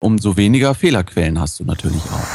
[0.00, 2.26] umso weniger Fehlerquellen hast du natürlich auch.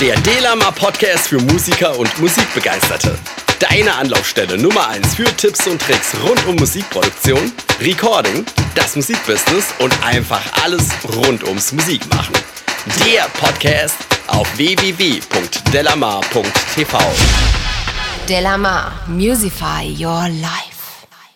[0.00, 3.16] Der Delama Podcast für Musiker und Musikbegeisterte.
[3.60, 8.44] Deine Anlaufstelle Nummer 1 für Tipps und Tricks rund um Musikproduktion, Recording,
[8.74, 12.34] das Musikbusiness und einfach alles rund ums Musikmachen.
[13.06, 16.98] Der Podcast auf www.delamar.tv.
[18.28, 20.73] Delamar, Musify Your Life.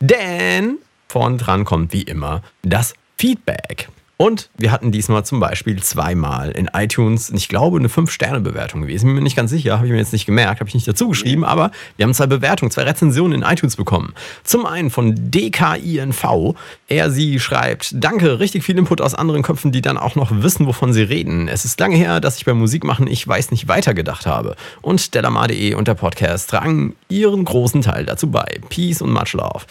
[0.00, 0.76] Denn
[1.08, 3.88] vorn dran kommt wie immer das Feedback.
[4.20, 9.06] Und wir hatten diesmal zum Beispiel zweimal in iTunes, ich glaube, eine 5-Sterne-Bewertung gewesen.
[9.06, 11.10] Bin mir nicht ganz sicher, habe ich mir jetzt nicht gemerkt, habe ich nicht dazu
[11.10, 14.14] geschrieben, aber wir haben zwei Bewertungen, zwei Rezensionen in iTunes bekommen.
[14.42, 16.56] Zum einen von DKINV.
[16.88, 20.66] Er, sie schreibt, danke, richtig viel Input aus anderen Köpfen, die dann auch noch wissen,
[20.66, 21.46] wovon sie reden.
[21.46, 24.56] Es ist lange her, dass ich beim Musikmachen Ich weiß nicht weitergedacht habe.
[24.82, 28.58] Und Delamar.de und der Podcast tragen ihren großen Teil dazu bei.
[28.68, 29.64] Peace und much love.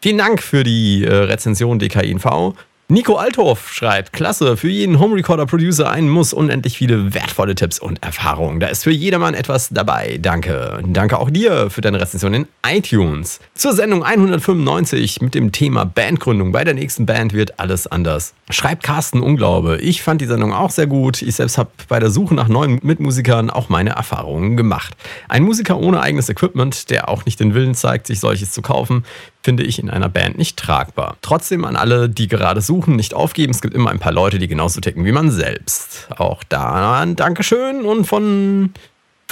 [0.00, 2.54] Vielen Dank für die äh, Rezension DKINV.
[2.92, 7.78] Nico Althoff schreibt, klasse, für jeden Home Recorder Producer ein Muss, unendlich viele wertvolle Tipps
[7.78, 8.60] und Erfahrungen.
[8.60, 10.18] Da ist für jedermann etwas dabei.
[10.20, 10.78] Danke.
[10.86, 13.40] Danke auch dir für deine Rezension in iTunes.
[13.54, 16.52] Zur Sendung 195 mit dem Thema Bandgründung.
[16.52, 18.34] Bei der nächsten Band wird alles anders.
[18.50, 19.78] Schreibt Carsten Unglaube.
[19.78, 21.22] Ich fand die Sendung auch sehr gut.
[21.22, 24.94] Ich selbst habe bei der Suche nach neuen Mitmusikern auch meine Erfahrungen gemacht.
[25.30, 29.06] Ein Musiker ohne eigenes Equipment, der auch nicht den Willen zeigt, sich solches zu kaufen,
[29.42, 31.16] finde ich in einer Band nicht tragbar.
[31.22, 33.52] Trotzdem an alle, die gerade suchen, nicht aufgeben.
[33.52, 36.08] Es gibt immer ein paar Leute, die genauso ticken wie man selbst.
[36.16, 38.70] Auch da ein Dankeschön und von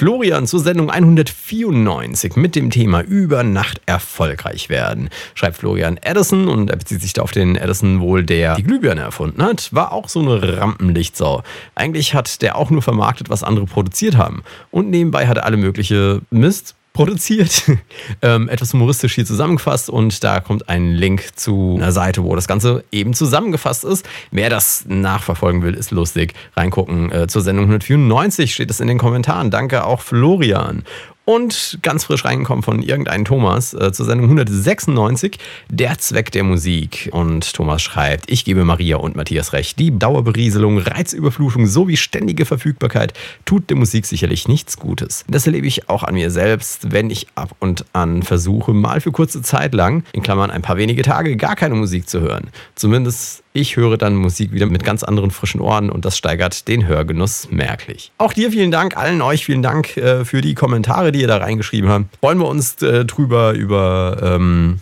[0.01, 5.11] Florian zur Sendung 194 mit dem Thema über Nacht erfolgreich werden.
[5.35, 9.03] Schreibt Florian Edison und er bezieht sich da auf den Edison wohl, der die Glühbirne
[9.03, 9.69] erfunden hat.
[9.75, 11.43] War auch so eine Rampenlichtsau.
[11.75, 14.43] Eigentlich hat der auch nur vermarktet, was andere produziert haben.
[14.71, 17.65] Und nebenbei hat er alle mögliche Mist produziert,
[18.23, 22.49] ähm, etwas humoristisch hier zusammengefasst und da kommt ein Link zu einer Seite, wo das
[22.49, 24.09] Ganze eben zusammengefasst ist.
[24.31, 26.35] Wer das nachverfolgen will, ist lustig.
[26.57, 29.51] Reingucken äh, zur Sendung 194 steht es in den Kommentaren.
[29.51, 30.85] Danke auch Florian.
[31.31, 37.09] Und ganz frisch reingekommen von irgendeinem Thomas äh, zur Sendung 196, der Zweck der Musik.
[37.13, 43.15] Und Thomas schreibt, ich gebe Maria und Matthias recht, die Dauerberieselung, Reizüberflutung sowie ständige Verfügbarkeit
[43.45, 45.25] tut der Musik sicherlich nichts Gutes.
[45.29, 49.13] Das erlebe ich auch an mir selbst, wenn ich ab und an versuche, mal für
[49.13, 52.51] kurze Zeit lang, in Klammern ein paar wenige Tage, gar keine Musik zu hören.
[52.75, 56.87] Zumindest ich höre dann Musik wieder mit ganz anderen frischen Ohren und das steigert den
[56.87, 58.13] Hörgenuss merklich.
[58.17, 61.39] Auch dir vielen Dank, allen euch vielen Dank äh, für die Kommentare, die ihr da
[61.39, 62.17] reingeschrieben habt.
[62.21, 64.81] Freuen wir uns äh, drüber über ähm,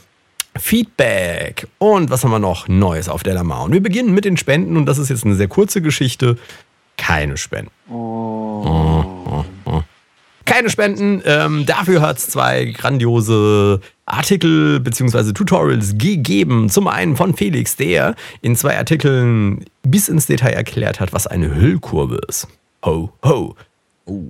[0.58, 1.68] Feedback.
[1.78, 3.64] Und was haben wir noch Neues auf Delamar?
[3.64, 6.36] Und wir beginnen mit den Spenden und das ist jetzt eine sehr kurze Geschichte.
[6.96, 7.70] Keine Spenden.
[7.90, 9.82] Oh, oh, oh.
[10.44, 11.22] Keine Spenden.
[11.24, 15.32] Ähm, dafür hat es zwei grandiose Artikel bzw.
[15.32, 16.70] Tutorials gegeben.
[16.70, 21.54] Zum einen von Felix, der in zwei Artikeln bis ins Detail erklärt hat, was eine
[21.54, 22.48] Hüllkurve ist.
[22.84, 23.54] Ho, ho.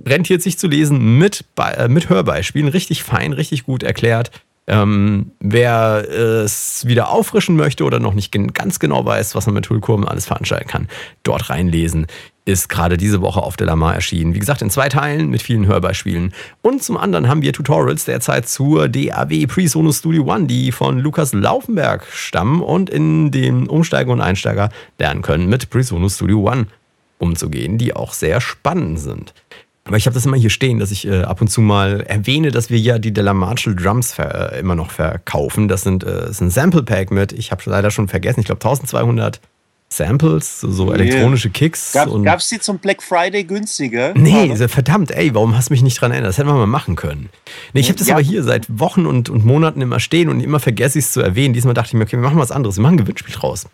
[0.06, 2.68] Rentiert sich zu lesen mit, äh, mit Hörbeispielen.
[2.68, 4.30] Richtig fein, richtig gut erklärt.
[4.68, 9.54] Ähm, wer es wieder auffrischen möchte oder noch nicht gen ganz genau weiß, was man
[9.54, 10.88] mit Hüllkurven alles veranstalten kann,
[11.22, 12.06] dort reinlesen.
[12.44, 14.34] Ist gerade diese Woche auf Delamar erschienen.
[14.34, 16.34] Wie gesagt, in zwei Teilen mit vielen Hörbeispielen.
[16.60, 21.32] Und zum anderen haben wir Tutorials derzeit zur DAW PreSonus Studio One, die von Lukas
[21.32, 26.66] Laufenberg stammen und in den Umsteiger und Einsteiger lernen können, mit PreSonus Studio One
[27.18, 29.32] umzugehen, die auch sehr spannend sind.
[29.88, 32.50] Aber ich habe das immer hier stehen, dass ich äh, ab und zu mal erwähne,
[32.50, 35.66] dass wir ja die Della Marshall Drums äh, immer noch verkaufen.
[35.66, 38.60] Das sind äh, ist ein Sample Pack mit, ich habe leider schon vergessen, ich glaube
[38.60, 39.40] 1200
[39.90, 41.94] Samples, so, elektronische Kicks.
[41.94, 44.12] Gab, und gab's die zum Black Friday günstiger?
[44.14, 44.56] Nee, Oder?
[44.56, 46.28] so, verdammt, ey, warum hast du mich nicht dran erinnert?
[46.28, 47.30] Das hätten wir mal machen können.
[47.72, 48.14] Nee, ich habe das Ja.
[48.16, 51.22] aber hier seit Wochen und, und Monaten immer stehen und immer vergesse ich es zu
[51.22, 51.54] erwähnen.
[51.54, 52.76] Diesmal dachte ich mir, okay, wir machen was anderes.
[52.76, 53.66] Wir machen ein Gewinnspiel draus.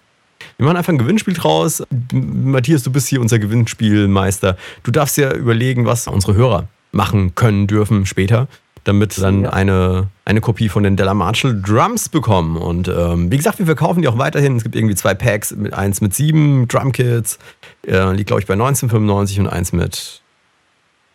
[0.56, 1.82] Wir machen einfach ein Gewinnspiel draus.
[2.12, 4.56] Matthias, du bist hier unser Gewinnspielmeister.
[4.82, 8.46] Du darfst ja überlegen, was unsere Hörer machen können, dürfen später,
[8.84, 9.50] damit sie dann Ja.
[9.50, 12.56] eine, eine Kopie von den Della Marshall Drums bekommen.
[12.56, 14.56] Und ähm, wie gesagt, wir verkaufen die auch weiterhin.
[14.56, 17.38] Es gibt irgendwie zwei Packs, mit, eins mit sieben Drumkits,
[17.86, 20.20] äh, liegt glaube ich bei 19,95 und eins mit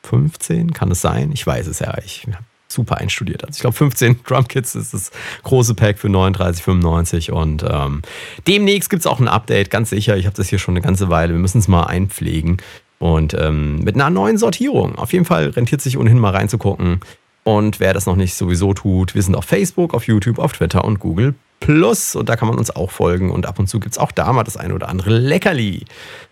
[0.03, 1.31] 15, kann es sein?
[1.31, 1.97] Ich weiß es ja.
[2.03, 2.37] Ich habe
[2.71, 3.43] super einstudiert.
[3.43, 5.11] Also ich glaube 15 Drumkits ist das
[5.43, 8.01] große Pack für 39,95 und ähm,
[8.47, 10.17] demnächst gibt es auch ein Update, ganz sicher.
[10.17, 11.33] Ich habe das hier schon eine ganze Weile.
[11.33, 12.57] Wir müssen es mal einpflegen
[12.99, 14.95] und ähm, mit einer neuen Sortierung.
[14.97, 16.99] Auf jeden Fall rentiert sich ohnehin mal reinzugucken.
[17.43, 20.83] Und wer das noch nicht sowieso tut, wir sind auf Facebook, auf YouTube, auf Twitter
[20.83, 22.15] und Google Plus.
[22.15, 23.31] Und da kann man uns auch folgen.
[23.31, 25.85] Und ab und zu gibt es auch da mal das eine oder andere Leckerli.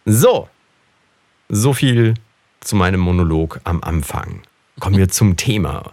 [0.06, 0.48] So,
[1.50, 2.16] so viel
[2.60, 4.42] zu meinem Monolog am Anfang.
[4.80, 5.92] Kommen wir zum Thema.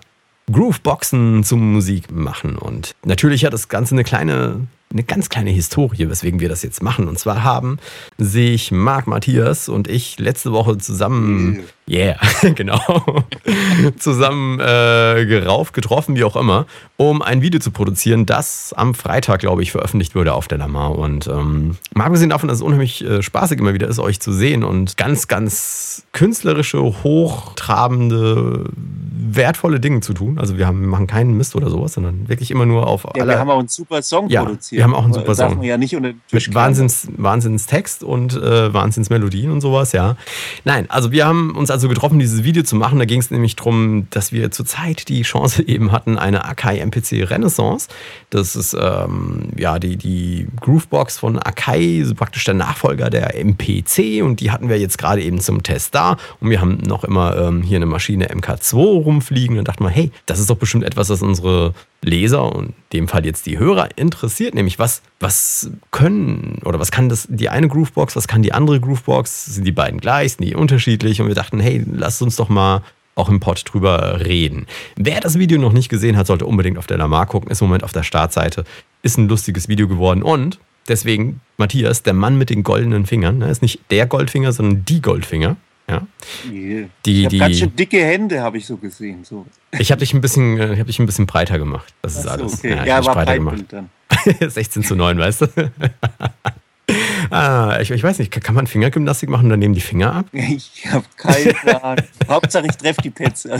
[0.50, 2.56] Grooveboxen zum Musik machen.
[2.56, 6.82] Und natürlich hat das Ganze eine kleine, eine ganz kleine Historie, weswegen wir das jetzt
[6.82, 7.08] machen.
[7.08, 7.78] Und zwar haben
[8.16, 12.16] sich Marc Matthias und ich letzte Woche zusammen, yeah,
[12.54, 12.80] genau,
[13.98, 19.40] zusammen äh, gerauft, getroffen, wie auch immer, um ein Video zu produzieren, das am Freitag,
[19.40, 20.96] glaube ich, veröffentlicht wurde auf der Lamar.
[20.96, 24.32] Und ähm, mal abgesehen davon, dass es unheimlich äh, spaßig immer wieder ist, euch zu
[24.32, 28.66] sehen und ganz, ganz künstlerische, hochtrabende,
[29.36, 30.38] wertvolle Dinge zu tun.
[30.38, 33.32] Also wir, haben, machen keinen Mist oder sowas, sondern wirklich immer nur auf Ja, alle
[33.32, 34.80] wir haben auch einen super Song Ja, produziert.
[34.84, 35.62] Wir haben auch einen super Song.
[35.62, 40.16] ja nicht unter mit Wahnsinns, Wahnsinnstext und äh, Wahnsinnsmelodien und sowas, ja.
[40.64, 42.98] Nein, also wir haben uns also getroffen, dieses Video zu machen.
[42.98, 47.30] Da ging es nämlich darum, dass wir zurzeit die Chance eben hatten, eine Akai MPC
[47.30, 47.88] Renaissance.
[48.28, 54.22] Das ist ähm, ja die, die Groovebox von Akai, so praktisch der Nachfolger der MPC
[54.22, 56.18] und die hatten wir jetzt gerade eben zum Test da.
[56.40, 60.10] Und wir haben noch immer ähm, hier eine Maschine MK2 rumfliegen und dachten mal, hey,
[60.26, 61.72] das ist doch bestimmt etwas, das unsere
[62.04, 66.90] Leser und in dem Fall jetzt die Hörer interessiert, nämlich was, was können oder was
[66.90, 69.46] kann das die eine Groovebox, was kann die andere Groovebox?
[69.46, 71.20] Sind die beiden gleich, sind die unterschiedlich?
[71.20, 72.82] Und wir dachten, hey, lasst uns doch mal
[73.16, 74.66] auch im Pod drüber reden.
[74.96, 77.68] Wer das Video noch nicht gesehen hat, sollte unbedingt auf der Lamar gucken, ist im
[77.68, 78.64] Moment auf der Startseite,
[79.02, 83.48] ist ein lustiges Video geworden und deswegen, Matthias, der Mann mit den goldenen Fingern, ne,
[83.50, 85.56] ist nicht der Goldfinger, sondern die Goldfinger.
[85.88, 86.06] Ja.
[86.50, 89.22] Die- ich habe die- ganz schön dicke Hände, habe ich so gesehen.
[89.22, 89.46] So.
[89.78, 91.92] Ich habe dich ein bisschen, äh, ich habe dich ein bisschen breiter gemacht.
[92.02, 92.54] Das ist so, alles.
[92.54, 92.78] okay.
[92.80, 93.64] ich Ja, hab dich war breiter gemacht.
[93.68, 93.90] Dann.
[94.48, 95.46] 16 zu 9, weißt du?
[97.30, 100.26] Ah, ich, ich weiß nicht, kann man Fingergymnastik machen und dann nehmen die Finger ab?
[100.54, 102.02] Ich habe keine Plan.
[102.28, 103.48] Hauptsache, ich treffe die Pets.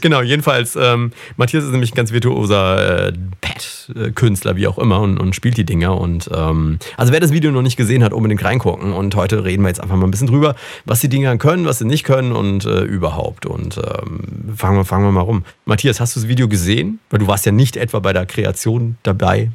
[0.00, 5.18] Genau, jedenfalls, ähm, Matthias ist nämlich ein ganz virtuoser äh, Pad-Künstler, wie auch immer, und,
[5.18, 5.98] und spielt die Dinger.
[5.98, 8.92] Und ähm, also wer das Video noch nicht gesehen hat, unbedingt reingucken.
[8.92, 10.54] Und heute reden wir jetzt einfach mal ein bisschen drüber,
[10.84, 13.46] was die Dinger können, was sie nicht können und äh, überhaupt.
[13.46, 15.44] Und ähm, fangen, wir, fangen wir mal rum.
[15.64, 17.00] Matthias, hast du das Video gesehen?
[17.10, 19.50] Weil du warst ja nicht etwa bei der Kreation dabei.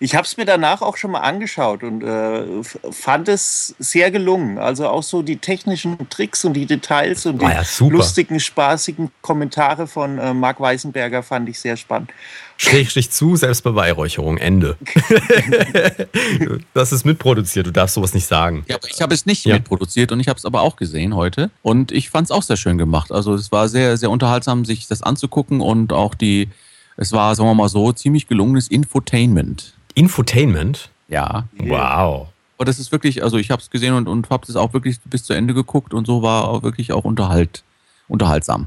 [0.00, 2.62] Ich habe es mir danach auch schon mal angeschaut und äh,
[2.92, 4.58] fand es sehr gelungen.
[4.58, 7.96] Also auch so die technischen Tricks und die Details und die Ah ja, super.
[7.96, 12.10] lustigen, spaßigen Kommentare von äh, Marc Weißenberger fand ich sehr spannend.
[12.56, 14.76] Schrägstrich zu, Selbstbeweihräucherung, Ende.
[16.74, 18.64] das ist mitproduziert, du darfst sowas nicht sagen.
[18.68, 19.54] Ja, aber ich habe es nicht Ja.
[19.54, 21.50] mitproduziert und ich habe es aber auch gesehen heute.
[21.62, 23.12] Und ich fand es auch sehr schön gemacht.
[23.12, 26.48] Also es war sehr, sehr unterhaltsam, sich das anzugucken und auch die,
[26.96, 29.74] es war, sagen wir mal so, ziemlich gelungenes Infotainment.
[29.98, 30.90] Infotainment?
[31.08, 31.44] Ja.
[31.58, 32.28] Wow.
[32.56, 34.98] Aber das ist wirklich, also ich habe es gesehen und, und habe das auch wirklich
[35.04, 37.62] bis zu Ende geguckt und so war auch wirklich auch unterhalt,
[38.08, 38.66] unterhaltsam.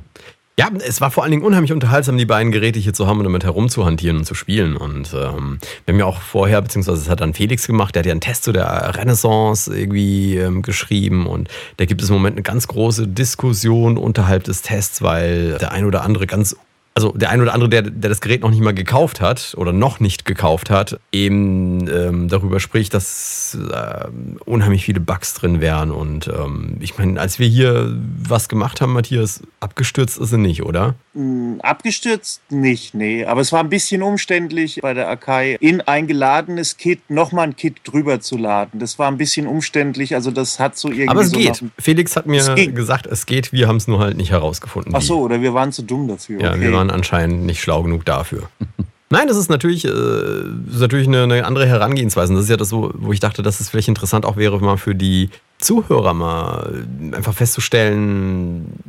[0.60, 3.24] Ja, es war vor allen Dingen unheimlich unterhaltsam, die beiden Geräte hier zu haben und
[3.24, 4.76] damit herumzuhantieren und zu spielen.
[4.76, 8.06] Und ähm, wir haben ja auch vorher, beziehungsweise es hat dann Felix gemacht, der hat
[8.06, 11.26] ja einen Test zu der Renaissance irgendwie ähm, geschrieben.
[11.26, 15.72] Und da gibt es im Moment eine ganz große Diskussion unterhalb des Tests, weil der
[15.72, 16.56] ein oder andere ganz
[16.94, 19.72] also der ein oder andere, der, der das Gerät noch nicht mal gekauft hat oder
[19.72, 25.92] noch nicht gekauft hat, eben ähm, darüber spricht, dass ähm, unheimlich viele Bugs drin wären.
[25.92, 30.64] Und ähm, ich meine, als wir hier was gemacht haben, Matthias, abgestürzt ist sie nicht,
[30.64, 30.96] oder?
[31.14, 33.24] Mm, Abgestürzt nicht, nee.
[33.24, 37.56] Aber es war ein bisschen umständlich bei der Akai, in ein geladenes Kit nochmal ein
[37.56, 38.80] Kit drüber zu laden.
[38.80, 40.14] Das war ein bisschen umständlich.
[40.14, 41.08] Also das hat so irgendwie.
[41.08, 41.64] Aber es so geht.
[41.80, 43.54] Felix hat mir Es gesagt, es geht.
[43.54, 44.94] Wir haben es nur halt nicht herausgefunden.
[44.94, 46.42] Ach so, oder wir waren zu dumm dafür.
[46.42, 46.62] Ja, okay.
[46.62, 48.50] wir waren anscheinend nicht schlau genug dafür.
[49.12, 52.32] Nein, das ist natürlich, äh, ist natürlich eine, eine andere Herangehensweise.
[52.32, 54.58] Und das ist ja das, wo, wo ich dachte, dass es vielleicht interessant auch wäre,
[54.62, 58.80] mal für die Zuhörer mal einfach festzustellen,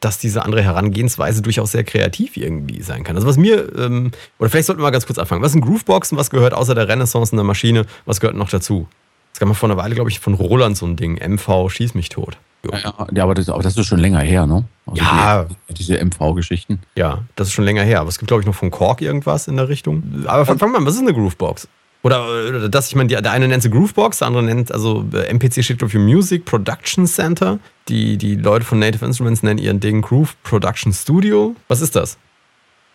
[0.00, 3.14] dass diese andere Herangehensweise durchaus sehr kreativ irgendwie sein kann.
[3.14, 5.42] Also was mir, ähm, oder vielleicht sollten wir mal ganz kurz anfangen.
[5.42, 6.18] Was sind Grooveboxen?
[6.18, 7.86] Was gehört außer der Renaissance in der Maschine?
[8.04, 8.88] Was gehört noch dazu?
[9.32, 11.18] Das gab man vor einer Weile, glaube ich, von Roland so ein Ding.
[11.20, 12.36] MV, schieß mich tot.
[12.64, 14.64] Ja, ja aber, das, aber das ist schon länger her, ne?
[14.86, 15.46] Also ja.
[15.68, 16.80] Die, diese MV-Geschichten.
[16.96, 18.00] Ja, das ist schon länger her.
[18.00, 20.24] Aber es gibt, glaube ich, noch von Korg irgendwas in der Richtung.
[20.26, 21.68] Aber fangen wir an, was ist eine Groovebox?
[22.02, 25.28] Oder, oder das, ich meine, der eine nennt sie Groovebox, der andere nennt, also äh,
[25.32, 27.58] MPC steht für Music Production Center.
[27.88, 31.56] Die, die Leute von Native Instruments nennen ihren Ding Groove Production Studio.
[31.66, 32.16] Was ist das?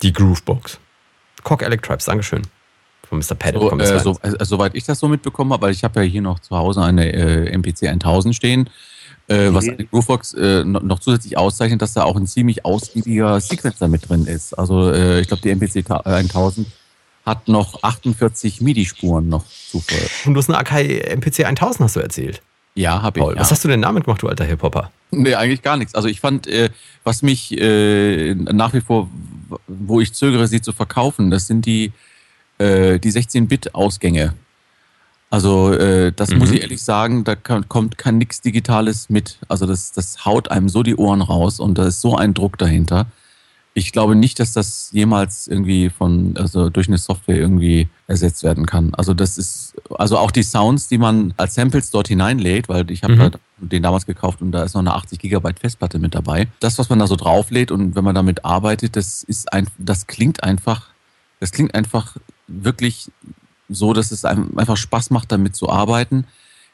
[0.01, 0.79] Die Groovebox.
[1.43, 2.43] Cock Electribes, Dankeschön.
[3.09, 3.35] Von Mr.
[3.35, 3.61] Pettit.
[3.61, 6.21] So, äh, so, also, soweit ich das so mitbekommen habe, weil ich habe ja hier
[6.21, 8.69] noch zu Hause eine äh, MPC 1000 stehen,
[9.27, 9.53] äh, okay.
[9.53, 14.25] was Groovebox äh, noch zusätzlich auszeichnet, dass da auch ein ziemlich ausgiebiger Sequencer mit drin
[14.25, 14.53] ist.
[14.53, 16.67] Also äh, ich glaube, die MPC 1000
[17.25, 20.09] hat noch 48 MIDI-Spuren noch zu voll.
[20.25, 22.41] Und du hast eine Akai MPC 1000, hast du erzählt.
[22.75, 23.25] Ja, habe ich.
[23.25, 23.39] Ja.
[23.39, 24.91] Was hast du denn damit gemacht, du alter Hip-Hopper?
[25.11, 25.93] Nee, eigentlich gar nichts.
[25.95, 26.69] Also ich fand, äh,
[27.03, 29.09] was mich äh, nach wie vor,
[29.67, 31.91] wo ich zögere, sie zu verkaufen, das sind die,
[32.57, 34.33] äh, die 16-Bit-Ausgänge.
[35.33, 36.37] Also äh, das mhm.
[36.37, 39.39] muss ich ehrlich sagen, da kann, kommt kein nix Digitales mit.
[39.47, 42.57] Also das, das haut einem so die Ohren raus und da ist so ein Druck
[42.57, 43.07] dahinter
[43.75, 48.65] ich glaube nicht, dass das jemals irgendwie von, also durch eine Software irgendwie ersetzt werden
[48.65, 48.93] kann.
[48.93, 53.03] Also das ist, also auch die Sounds, die man als Samples dort hineinlädt, weil ich
[53.03, 53.19] habe mhm.
[53.19, 56.47] halt den damals gekauft und da ist noch eine 80 Gigabyte Festplatte mit dabei.
[56.59, 60.05] Das, was man da so drauflädt und wenn man damit arbeitet, das ist ein, das
[60.05, 60.89] klingt einfach,
[61.39, 63.09] das klingt einfach wirklich
[63.69, 66.25] so, dass es einem einfach Spaß macht, damit zu arbeiten.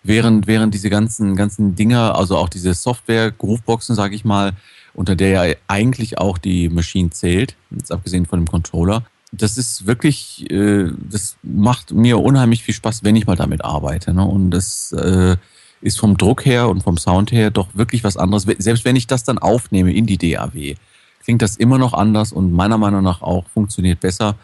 [0.03, 4.53] Während, während diese ganzen, ganzen Dinger, also auch diese Software, Grooveboxen, sage ich mal,
[4.93, 9.03] unter der ja eigentlich auch die Maschine zählt, jetzt abgesehen von dem Controller.
[9.31, 14.13] Das ist wirklich, äh, das macht mir unheimlich viel Spaß, wenn ich mal damit arbeite.
[14.13, 14.25] Ne?
[14.25, 15.35] Und das äh,
[15.81, 18.47] ist vom Druck her und vom Sound her doch wirklich was anderes.
[18.57, 20.75] Selbst wenn ich das dann aufnehme in die DAW,
[21.23, 24.35] klingt das immer noch anders und meiner Meinung nach auch funktioniert besser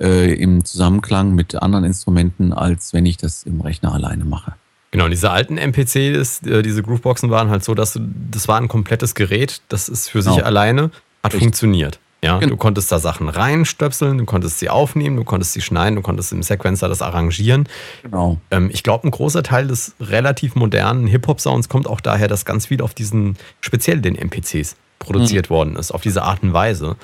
[0.00, 4.54] äh, im Zusammenklang mit anderen Instrumenten, als wenn ich das im Rechner alleine mache.
[4.90, 8.00] Genau, diese alten MPCs, äh, diese Grooveboxen waren halt so, dass du,
[8.30, 10.34] das war ein komplettes Gerät, das ist für genau.
[10.34, 10.90] sich alleine,
[11.22, 11.42] hat Richtig.
[11.42, 11.98] funktioniert.
[12.22, 12.52] Ja, genau.
[12.52, 16.32] du konntest da Sachen reinstöpseln, du konntest sie aufnehmen, du konntest sie schneiden, du konntest
[16.32, 17.68] im Sequencer das arrangieren.
[18.02, 18.38] Genau.
[18.50, 22.66] Ähm, ich glaube, ein großer Teil des relativ modernen Hip-Hop-Sounds kommt auch daher, dass ganz
[22.66, 25.54] viel auf diesen, speziell den MPCs produziert mhm.
[25.54, 26.96] worden ist, auf diese Art und Weise.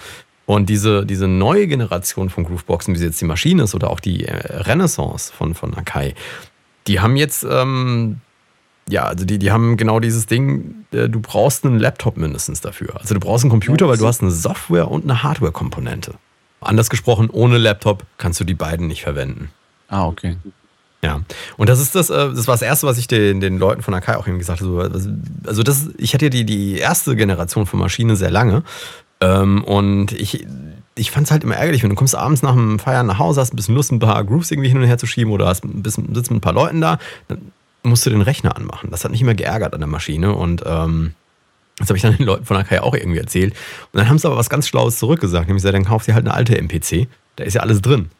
[0.53, 4.01] Und diese, diese neue Generation von Grooveboxen, wie sie jetzt die Maschine ist oder auch
[4.01, 6.15] die äh, Renaissance von, von Akai,
[6.87, 8.21] die haben jetzt, ähm,
[8.87, 13.01] ja, also die, die haben genau dieses Ding, äh, du brauchst einen Laptop mindestens dafür.
[13.01, 16.17] Also du brauchst einen Computer, weil du hast eine Software- und eine Hardware-Komponente.
[16.61, 19.51] Anders gesprochen, ohne Laptop kannst du die beiden nicht verwenden.
[19.89, 20.37] Ah, okay.
[21.03, 21.23] Ja,
[21.57, 23.95] und das ist das, äh, das war das Erste, was ich den, den Leuten von
[23.95, 24.93] Akai auch eben gesagt habe.
[25.47, 28.65] Also das, ich hatte ja die, die erste Generation von Maschinen sehr lange.
[29.23, 30.47] Ähm, und ich,
[30.97, 33.41] ich fand es halt immer ärgerlich, wenn du kommst abends nach dem Feiern nach Hause,
[33.41, 35.65] hast ein bisschen Lust, ein paar Grooves irgendwie hin und her zu schieben oder hast
[35.65, 36.99] ein bisschen, sitzt mit ein paar Leuten da,
[37.29, 37.53] dann
[37.85, 38.91] musst du den Rechner anmachen.
[38.91, 41.15] Das hat mich immer geärgert an der Maschine und ähm,
[41.79, 43.55] das habe ich dann den Leuten von Akai auch irgendwie erzählt.
[43.93, 46.35] Und dann haben sie aber was ganz Schlaues zurückgesagt, nämlich dann kauf dir halt eine
[46.35, 48.11] alte MPC, da ist ja alles drin.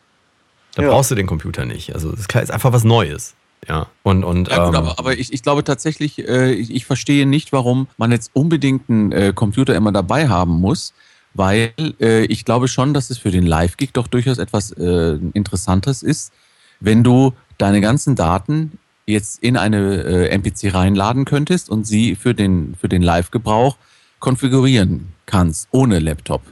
[0.75, 0.89] Da ja.
[0.89, 1.95] brauchst du den Computer nicht.
[1.95, 3.35] Also das ist einfach was Neues.
[3.69, 6.85] Ja, und, und ja, gut, ähm, aber, aber ich, ich glaube tatsächlich, äh, ich, ich
[6.85, 10.95] verstehe nicht, warum man jetzt unbedingt einen äh, Computer immer dabei haben muss,
[11.35, 16.03] weil äh, ich glaube schon, dass es für den Live-Gig doch durchaus etwas äh, Interessantes
[16.03, 16.33] ist,
[16.81, 22.35] wenn du deine ganzen Daten jetzt in eine äh, MPC reinladen könntest und sie für
[22.35, 23.77] den, für den Live-Gebrauch
[24.19, 26.43] konfigurieren kannst, ohne Laptop.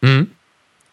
[0.00, 0.30] Mhm.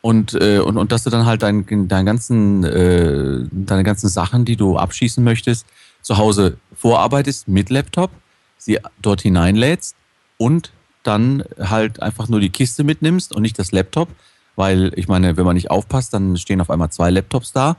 [0.01, 4.45] Und, äh, und, und dass du dann halt dein, dein ganzen, äh, deine ganzen Sachen,
[4.45, 5.65] die du abschießen möchtest,
[6.01, 8.11] zu Hause vorarbeitest mit Laptop,
[8.57, 9.95] sie dort hineinlädst
[10.37, 10.71] und
[11.03, 14.09] dann halt einfach nur die Kiste mitnimmst und nicht das Laptop,
[14.55, 17.75] weil ich meine, wenn man nicht aufpasst, dann stehen auf einmal zwei Laptops da.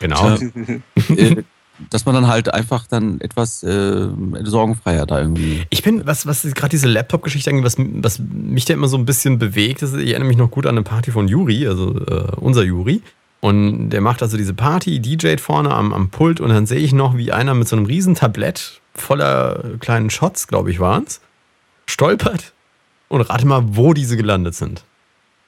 [0.00, 0.36] Genau.
[1.16, 1.42] Äh,
[1.90, 4.08] dass man dann halt einfach dann etwas äh,
[4.42, 5.64] sorgenfreier da irgendwie.
[5.70, 9.04] Ich bin, was, was gerade diese Laptop-Geschichte angeht, was, was mich da immer so ein
[9.04, 12.32] bisschen bewegt, ist, ich erinnere mich noch gut an eine Party von Juri, also äh,
[12.36, 13.02] unser Juri.
[13.40, 16.92] Und der macht also diese Party, DJt vorne am, am Pult und dann sehe ich
[16.92, 21.20] noch, wie einer mit so einem riesen Tablett voller kleinen Shots, glaube ich, waren es,
[21.86, 22.52] stolpert
[23.08, 24.84] und rate mal, wo diese gelandet sind.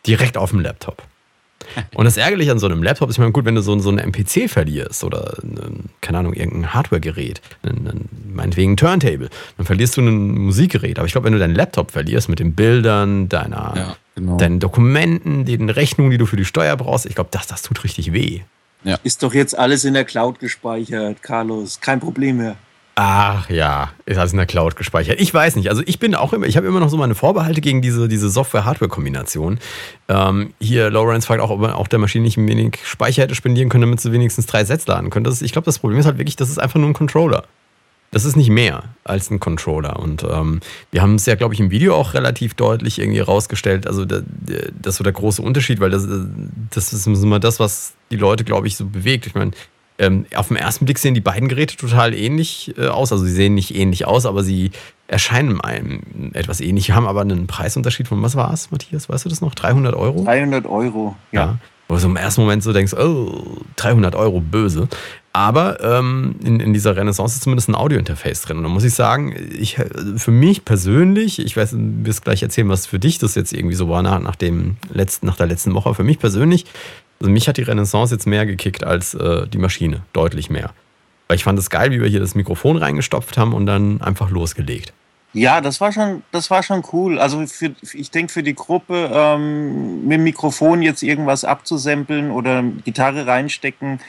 [0.06, 1.02] Direkt auf dem Laptop.
[1.94, 3.88] Und das Ärgerliche an so einem Laptop ist, ich meine, gut, wenn du so, so
[3.88, 5.36] einen MPC verlierst oder,
[6.00, 7.40] keine Ahnung, irgendein Hardware-Gerät,
[8.32, 10.98] meinetwegen ein Turntable, dann verlierst du ein Musikgerät.
[10.98, 14.36] Aber ich glaube, wenn du deinen Laptop verlierst mit den Bildern, deiner, ja, genau.
[14.36, 17.84] deinen Dokumenten, den Rechnungen, die du für die Steuer brauchst, ich glaube, das, das tut
[17.84, 18.40] richtig weh.
[18.84, 18.98] Ja.
[19.02, 21.80] Ist doch jetzt alles in der Cloud gespeichert, Carlos.
[21.80, 22.56] Kein Problem mehr.
[22.98, 25.20] Ach ja, ist alles in der Cloud gespeichert.
[25.20, 25.68] Ich weiß nicht.
[25.68, 28.30] Also ich bin auch immer, ich habe immer noch so meine Vorbehalte gegen diese, diese
[28.30, 29.58] Software-Hardware-Kombination.
[30.08, 33.34] Ähm, hier, Lawrence fragt auch, ob man auch der Maschine nicht ein wenig Speicher hätte
[33.34, 36.16] spendieren können, damit sie wenigstens drei Sets laden ist, ich glaube, das Problem ist halt
[36.16, 37.44] wirklich, das ist einfach nur ein Controller.
[38.12, 39.98] Das ist nicht mehr als ein Controller.
[39.98, 40.60] Und ähm,
[40.90, 43.86] wir haben es ja, glaube ich, im Video auch relativ deutlich irgendwie rausgestellt.
[43.86, 44.22] Also das
[44.86, 46.08] ist so der große Unterschied, weil das,
[46.70, 49.26] das ist immer das, was die Leute, glaube ich, so bewegt.
[49.26, 49.50] Ich meine,
[49.98, 53.12] ähm, auf den ersten Blick sehen die beiden Geräte total ähnlich äh, aus.
[53.12, 54.70] Also sie sehen nicht ähnlich aus, aber sie
[55.08, 59.08] erscheinen einem etwas ähnlich, haben aber einen Preisunterschied von, was war es, Matthias?
[59.08, 59.54] Weißt du das noch?
[59.54, 60.24] 300 Euro?
[60.24, 61.40] 300 Euro, ja.
[61.40, 61.58] ja.
[61.88, 64.88] Wo du im ersten Moment so denkst, oh, 300 Euro, böse.
[65.32, 68.56] Aber ähm, in, in, dieser Renaissance ist zumindest ein Audiointerface drin.
[68.56, 69.76] Und da muss ich sagen, ich,
[70.16, 73.76] für mich persönlich, ich weiß, du wirst gleich erzählen, was für dich das jetzt irgendwie
[73.76, 75.94] so war nach, nach, dem letzten, nach der letzten Woche.
[75.94, 76.64] Für mich persönlich
[77.20, 80.72] also mich hat die Renaissance jetzt mehr gekickt als äh, die Maschine, deutlich mehr.
[81.28, 84.30] Weil ich fand es geil, wie wir hier das Mikrofon reingestopft haben und dann einfach
[84.30, 84.92] losgelegt.
[85.32, 87.18] Ja, das war schon, das war schon cool.
[87.18, 92.62] Also für, ich denke für die Gruppe ähm, mit dem Mikrofon jetzt irgendwas abzusempeln oder
[92.62, 94.00] Gitarre reinstecken.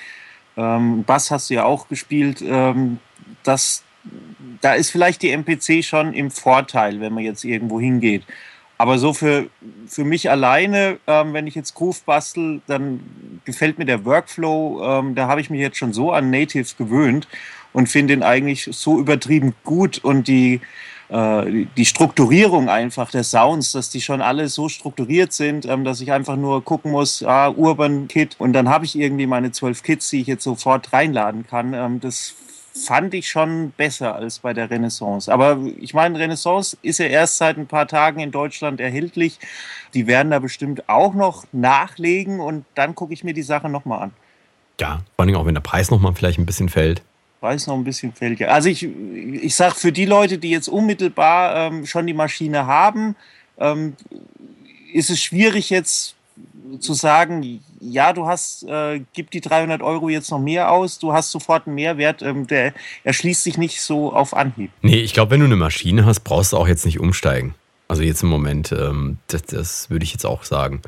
[0.56, 2.42] Ähm, Bass hast du ja auch gespielt.
[2.42, 3.00] Ähm,
[3.44, 3.84] das,
[4.62, 8.24] da ist vielleicht die MPC schon im Vorteil, wenn man jetzt irgendwo hingeht.
[8.77, 9.48] Aber so für,
[9.88, 13.00] für mich alleine, ähm, wenn ich jetzt Groove bastel, dann
[13.43, 14.84] gefällt mir der Workflow.
[14.84, 17.27] Ähm, da habe ich mich jetzt schon so an Native gewöhnt
[17.74, 20.62] und finde ihn eigentlich so übertrieben gut und die,
[21.10, 26.00] äh, die Strukturierung einfach der Sounds, dass die schon alle so strukturiert sind, ähm, dass
[26.01, 29.81] ich einfach nur gucken muss, ah, Urban Kit und dann habe ich irgendwie meine zwölf
[29.81, 31.74] Kits, die ich jetzt sofort reinladen kann.
[31.74, 32.36] Ähm, das
[32.86, 35.31] fand ich schon besser als bei der Renaissance.
[35.31, 39.39] Aber ich meine, Renaissance ist ja erst seit ein paar Tagen in Deutschland erhältlich.
[39.93, 44.03] Die werden da bestimmt auch noch nachlegen und dann gucke ich mir die Sache nochmal
[44.03, 44.12] an.
[44.79, 47.01] Ja, vor allem auch, wenn der Preis nochmal vielleicht ein bisschen fällt.
[47.39, 48.50] Preis noch ein bisschen fällt, ja.
[48.50, 53.15] Also ich, ich sage, für die Leute, die jetzt unmittelbar ähm, schon die Maschine haben,
[53.60, 53.96] ähm,
[54.93, 56.17] ist es schwierig jetzt
[56.80, 61.14] zu sagen, ja, du hast, äh, gib die 300 Euro jetzt noch mehr aus, du
[61.14, 64.72] hast sofort einen Mehrwert, ähm, der erschließt sich nicht so auf Anhieb.
[64.82, 67.56] Nee, ich glaube, wenn du eine Maschine hast, brauchst du auch jetzt nicht umsteigen.
[67.88, 70.82] Also jetzt im Moment, ähm, das, das würde ich jetzt auch sagen.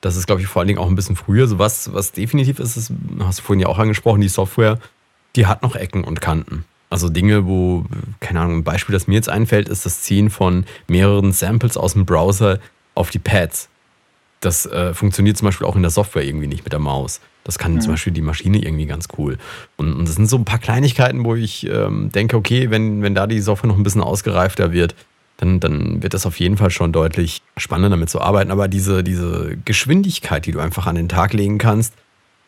[0.00, 1.46] Das ist, glaube ich, vor allen Dingen auch ein bisschen früher.
[1.46, 4.78] So was, was definitiv ist, ist, hast du vorhin ja auch angesprochen, die Software,
[5.34, 6.64] die hat noch Ecken und Kanten.
[6.90, 7.86] Also Dinge, wo,
[8.20, 11.94] keine Ahnung, ein Beispiel, das mir jetzt einfällt, ist das Ziehen von mehreren Samples aus
[11.94, 12.60] dem Browser
[12.94, 13.68] auf die Pads.
[14.44, 17.20] Das äh, funktioniert zum Beispiel auch in der Software irgendwie nicht mit der Maus.
[17.44, 17.80] Das kann mhm.
[17.80, 19.38] zum Beispiel die Maschine irgendwie ganz cool.
[19.76, 23.14] Und, und das sind so ein paar Kleinigkeiten, wo ich ähm, denke, okay, wenn, wenn
[23.14, 24.94] da die Software noch ein bisschen ausgereifter wird,
[25.38, 28.50] dann, dann wird das auf jeden Fall schon deutlich spannender damit zu arbeiten.
[28.50, 31.94] Aber diese, diese Geschwindigkeit, die du einfach an den Tag legen kannst,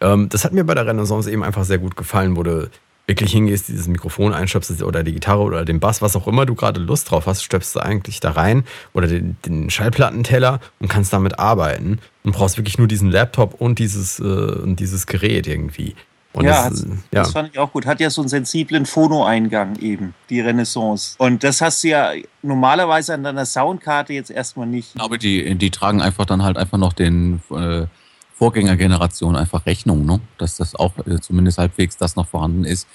[0.01, 2.71] ähm, das hat mir bei der Renaissance eben einfach sehr gut gefallen, wo du
[3.07, 6.55] wirklich hingehst, dieses Mikrofon einstöpselst oder die Gitarre oder den Bass, was auch immer du
[6.55, 8.65] gerade Lust drauf hast, stöpst du eigentlich da rein
[8.95, 13.79] oder den, den Schallplattenteller und kannst damit arbeiten und brauchst wirklich nur diesen Laptop und
[13.79, 15.95] dieses, äh, dieses Gerät irgendwie.
[16.33, 17.87] Und ja, das, ja, das fand ich auch gut.
[17.87, 21.15] Hat ja so einen sensiblen Phono-Eingang eben, die Renaissance.
[21.17, 24.91] Und das hast du ja normalerweise an deiner Soundkarte jetzt erstmal nicht.
[24.99, 27.87] Aber die, die tragen einfach dann halt einfach noch den äh,
[28.39, 30.21] Vorgängergeneration einfach Rechnung, ne?
[30.39, 32.87] dass das auch äh, zumindest halbwegs das noch vorhanden ist,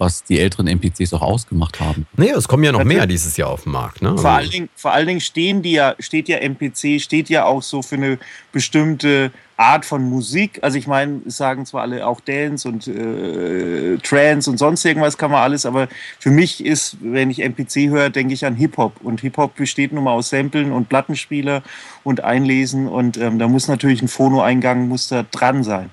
[0.00, 2.06] was die älteren NPCs auch ausgemacht haben.
[2.16, 4.00] Nee, es kommen ja noch mehr dieses Jahr auf den Markt.
[4.00, 4.16] Ne?
[4.16, 7.62] Vor, allen Dingen, vor allen Dingen stehen die ja, steht ja MPC, steht ja auch
[7.62, 8.18] so für eine
[8.50, 10.58] bestimmte Art von Musik.
[10.62, 15.30] Also ich meine, sagen zwar alle auch Dance und äh, Trance und sonst irgendwas kann
[15.30, 19.02] man alles, aber für mich ist, wenn ich MPC höre, denke ich an Hip-Hop.
[19.02, 21.62] Und Hip-Hop besteht nun mal aus Samplen und Plattenspieler
[22.04, 25.90] und Einlesen und ähm, da muss natürlich ein Phono-Eingang muss da dran sein.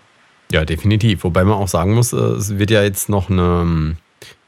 [0.52, 1.24] Ja, definitiv.
[1.24, 3.98] Wobei man auch sagen muss, äh, es wird ja jetzt noch eine,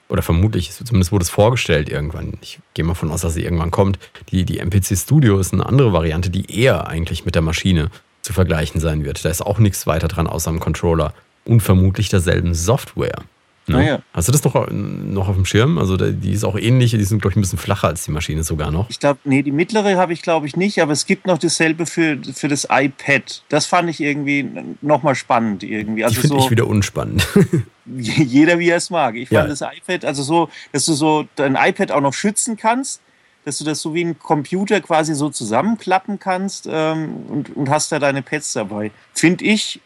[0.08, 2.38] oder vermutlich, zumindest wurde es vorgestellt irgendwann.
[2.42, 4.00] Ich gehe mal von aus, dass sie irgendwann kommt.
[4.32, 7.90] Die, die MPC Studio ist eine andere Variante, die eher eigentlich mit der Maschine
[8.22, 9.24] zu vergleichen sein wird.
[9.24, 11.14] Da ist auch nichts weiter dran außer dem Controller
[11.46, 13.24] und vermutlich derselben Software.
[13.70, 13.78] Ne?
[13.78, 14.00] Ah, ja.
[14.14, 15.78] Hast du das noch, noch auf dem Schirm?
[15.78, 18.44] Also die ist auch ähnlich, die sind, glaube ich, ein bisschen flacher als die Maschine
[18.44, 18.90] sogar noch.
[18.90, 21.86] Ich glaube, nee, die mittlere habe ich, glaube ich, nicht, aber es gibt noch dasselbe
[21.86, 23.44] für, für das iPad.
[23.50, 24.50] Das fand ich irgendwie
[24.82, 26.04] nochmal spannend irgendwie.
[26.04, 27.28] Also finde so, ich wieder unspannend.
[27.98, 29.16] jeder, wie er es mag.
[29.16, 29.56] Ich fand ja.
[29.56, 33.02] das iPad, also so, dass du so dein iPad auch noch schützen kannst,
[33.46, 37.92] dass du das so wie ein Computer quasi so zusammenklappen kannst ähm, und, und hast
[37.92, 38.92] da deine Pads dabei.
[39.14, 39.80] Finde ich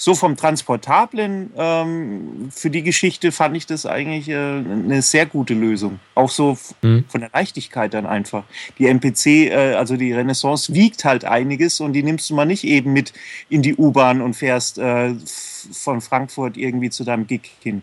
[0.00, 5.52] so vom Transportablen ähm, für die Geschichte fand ich das eigentlich äh, eine sehr gute
[5.52, 6.00] Lösung.
[6.14, 7.04] Auch so mhm.
[7.06, 8.44] von der Leichtigkeit dann einfach.
[8.78, 12.64] Die MPC, äh, also die Renaissance, wiegt halt einiges und die nimmst du mal nicht
[12.64, 13.12] eben mit
[13.50, 15.14] in die U-Bahn und fährst äh,
[15.70, 17.82] von Frankfurt irgendwie zu deinem Gig hin.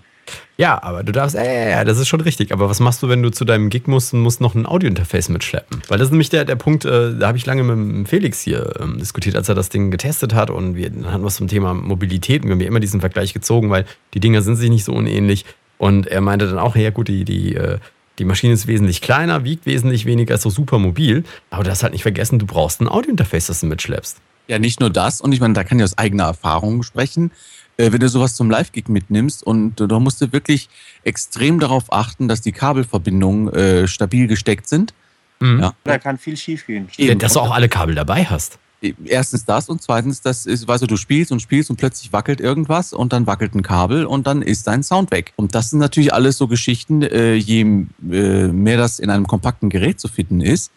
[0.58, 2.52] Ja, aber du darfst, äh, ja, das ist schon richtig.
[2.52, 5.30] Aber was machst du, wenn du zu deinem Gig musst und musst noch ein Audiointerface
[5.30, 5.82] mitschleppen?
[5.88, 8.74] Weil das ist nämlich der, der Punkt, äh, da habe ich lange mit Felix hier
[8.80, 12.42] ähm, diskutiert, als er das Ding getestet hat und wir hatten was zum Thema Mobilität
[12.42, 14.94] und wir haben ja immer diesen Vergleich gezogen, weil die Dinger sind sich nicht so
[14.94, 15.46] unähnlich.
[15.78, 17.78] Und er meinte dann auch, ja gut, die, die, äh,
[18.20, 21.24] die Maschine ist wesentlich kleiner, wiegt wesentlich weniger, ist so super mobil.
[21.50, 24.18] Aber du hast halt nicht vergessen, du brauchst ein Audiointerface, das du mitschleppst.
[24.48, 25.22] Ja, nicht nur das.
[25.22, 27.32] Und ich meine, da kann ich aus eigener Erfahrung sprechen.
[27.78, 30.68] Äh, wenn du sowas zum Live-Gig mitnimmst und da musst du wirklich
[31.04, 34.94] extrem darauf achten, dass die Kabelverbindungen äh, stabil gesteckt sind.
[35.40, 35.60] Mhm.
[35.60, 35.74] Ja.
[35.84, 36.88] Da kann viel schief gehen.
[36.98, 38.58] Ja, dass du auch alle Kabel dabei hast.
[39.06, 42.40] Erstens das und zweitens, das ist, weißt du, du spielst und spielst und plötzlich wackelt
[42.40, 45.34] irgendwas und dann wackelt ein Kabel und dann ist dein Sound weg.
[45.36, 49.70] Und das sind natürlich alles so Geschichten, äh, je äh, mehr das in einem kompakten
[49.70, 50.72] Gerät zu finden ist,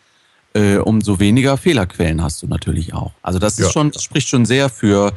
[0.54, 3.12] äh, umso weniger Fehlerquellen hast du natürlich auch.
[3.22, 3.72] Also das ist Ja.
[3.72, 5.12] schon, das spricht schon sehr für,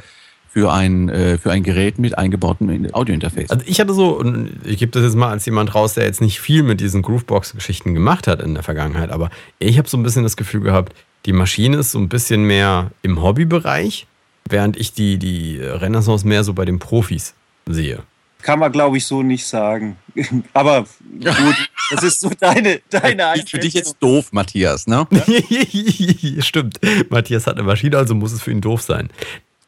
[0.54, 3.50] für, ein, äh, für ein Gerät mit eingebautem Audiointerface.
[3.50, 4.24] Also ich hatte so,
[4.64, 7.96] ich gebe das jetzt mal als jemand raus, der jetzt nicht viel mit diesen Groovebox-Geschichten
[7.96, 10.94] gemacht hat in der Vergangenheit, aber ich habe so ein bisschen das Gefühl gehabt,
[11.26, 14.06] die Maschine ist so ein bisschen mehr im Hobbybereich,
[14.48, 17.34] während ich die, die Renaissance mehr so bei den Profis
[17.66, 18.04] sehe.
[18.44, 19.98] Kann man, glaube ich, so nicht sagen.
[20.54, 25.08] Aber gut, das ist so deine, deine Klingt für dich jetzt doof, Matthias, ne?
[26.40, 26.80] Stimmt.
[27.10, 29.10] Matthias hat eine Maschine, also muss es für ihn doof sein.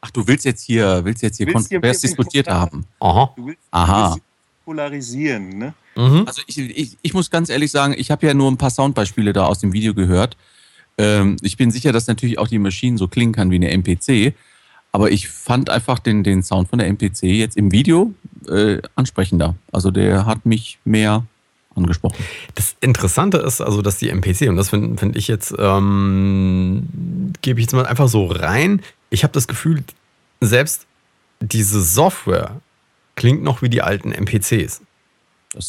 [0.06, 2.84] Ach, du willst jetzt hier, willst jetzt hier Willst hier kontrovers dem diskutiert haben.
[3.00, 3.32] Aha.
[3.36, 4.14] Du willst, Aha.
[4.14, 4.20] Du
[4.64, 5.74] polarisieren, ne?
[5.96, 6.24] Mhm.
[6.26, 9.32] Also ich, ich, ich muss ganz ehrlich sagen, ich habe ja nur ein paar Soundbeispiele
[9.32, 10.36] da aus dem Video gehört.
[10.96, 14.34] Ähm, ich bin sicher, dass natürlich auch die Maschine so klingen kann wie eine MPC.
[14.92, 18.14] Aber ich fand einfach den, den Sound von der MPC jetzt im Video
[18.48, 19.56] äh, ansprechender.
[19.72, 21.24] Also der hat mich mehr
[21.74, 22.24] angesprochen.
[22.54, 27.60] Das Interessante ist also, dass die MPC, und das finde find ich jetzt, ähm, gebe
[27.60, 29.82] ich jetzt mal einfach so rein, ich habe das Gefühl,
[30.40, 30.86] selbst
[31.40, 32.60] diese Software
[33.14, 34.82] klingt noch wie die alten MPCs.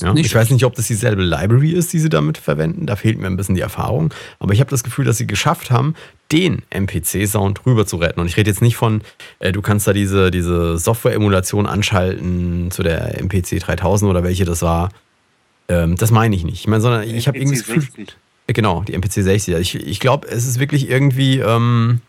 [0.01, 0.13] Ja?
[0.15, 2.85] Ich weiß nicht, ob das dieselbe Library ist, die sie damit verwenden.
[2.85, 4.13] Da fehlt mir ein bisschen die Erfahrung.
[4.39, 5.95] Aber ich habe das Gefühl, dass sie geschafft haben,
[6.31, 8.19] den MPC-Sound rüber zu retten.
[8.19, 9.01] Und ich rede jetzt nicht von,
[9.39, 14.61] äh, du kannst da diese, diese Software-Emulation anschalten zu der MPC 3000 oder welche das
[14.61, 14.89] war.
[15.69, 16.59] Ähm, das meine ich nicht.
[16.59, 18.17] Ich meine, sondern ich habe irgendwie das Gefühl, 60.
[18.47, 19.55] äh, Genau, die MPC 60.
[19.55, 22.01] Also Ich, ich glaube, es ist wirklich irgendwie, ähm,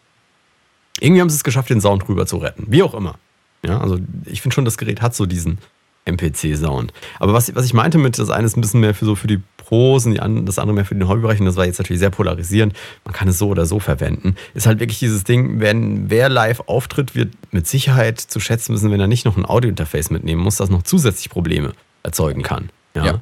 [1.00, 2.66] irgendwie haben sie es geschafft, den Sound rüber zu retten.
[2.68, 3.18] Wie auch immer.
[3.64, 5.58] Ja, also ich finde schon, das Gerät hat so diesen
[6.04, 6.92] MPC-Sound.
[7.18, 9.26] Aber was, was ich meinte mit, das eine ist ein bisschen mehr für so für
[9.26, 11.78] die Pros und die an, das andere mehr für den Hobbybereich, und das war jetzt
[11.78, 15.60] natürlich sehr polarisierend, man kann es so oder so verwenden, ist halt wirklich dieses Ding,
[15.60, 19.44] wenn wer live auftritt, wird mit Sicherheit zu schätzen wissen, wenn er nicht noch ein
[19.44, 22.70] Audiointerface mitnehmen muss, das noch zusätzlich Probleme erzeugen kann.
[22.94, 23.04] Ja.
[23.04, 23.20] Ja.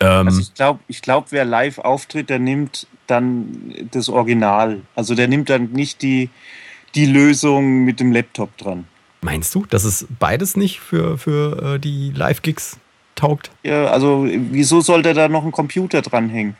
[0.00, 4.82] Ähm, Also ich glaube, ich glaub, wer live auftritt, der nimmt dann das Original.
[4.94, 6.30] Also der nimmt dann nicht die,
[6.94, 8.86] die Lösung mit dem Laptop dran.
[9.22, 12.76] Meinst du, dass es beides nicht für, für äh, die Live-Gigs
[13.14, 13.50] taugt?
[13.62, 16.56] Ja, also wieso sollte da noch ein Computer dranhängen?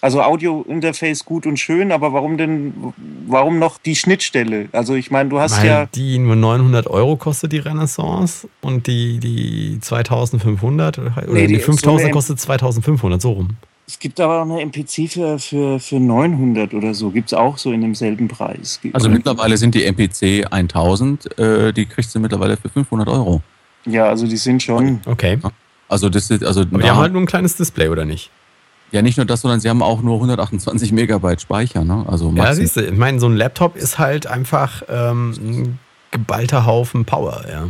[0.00, 2.72] Also Audio-Interface gut und schön, aber warum denn,
[3.26, 4.68] warum noch die Schnittstelle?
[4.70, 8.86] Also ich meine, du hast Weil ja, die nur 900 Euro kostet, die Renaissance, und
[8.86, 13.48] die, die 2500 oder Nee, die die- 5000 so kostet 2500, so rum.
[13.88, 17.56] Es gibt aber auch eine MPC für, für, für 900 oder so, gibt es auch
[17.56, 18.78] so in demselben Preis.
[18.92, 23.40] Also mittlerweile sind die MPC 1000, äh, die kriegst du mittlerweile für 500 Euro.
[23.86, 25.38] Ja, also die sind schon, Okay.
[25.88, 28.30] Also das ist, also Aber die haben halt nur ein kleines Display, oder nicht?
[28.90, 32.04] ja nicht nur das, sondern sie haben auch nur 128 Megabyte Speicher, ne?
[32.08, 35.78] Also Ja, siehst du, ich meine, so ein Laptop ist halt einfach ähm, ein
[36.10, 37.68] geballter Haufen Power, ja.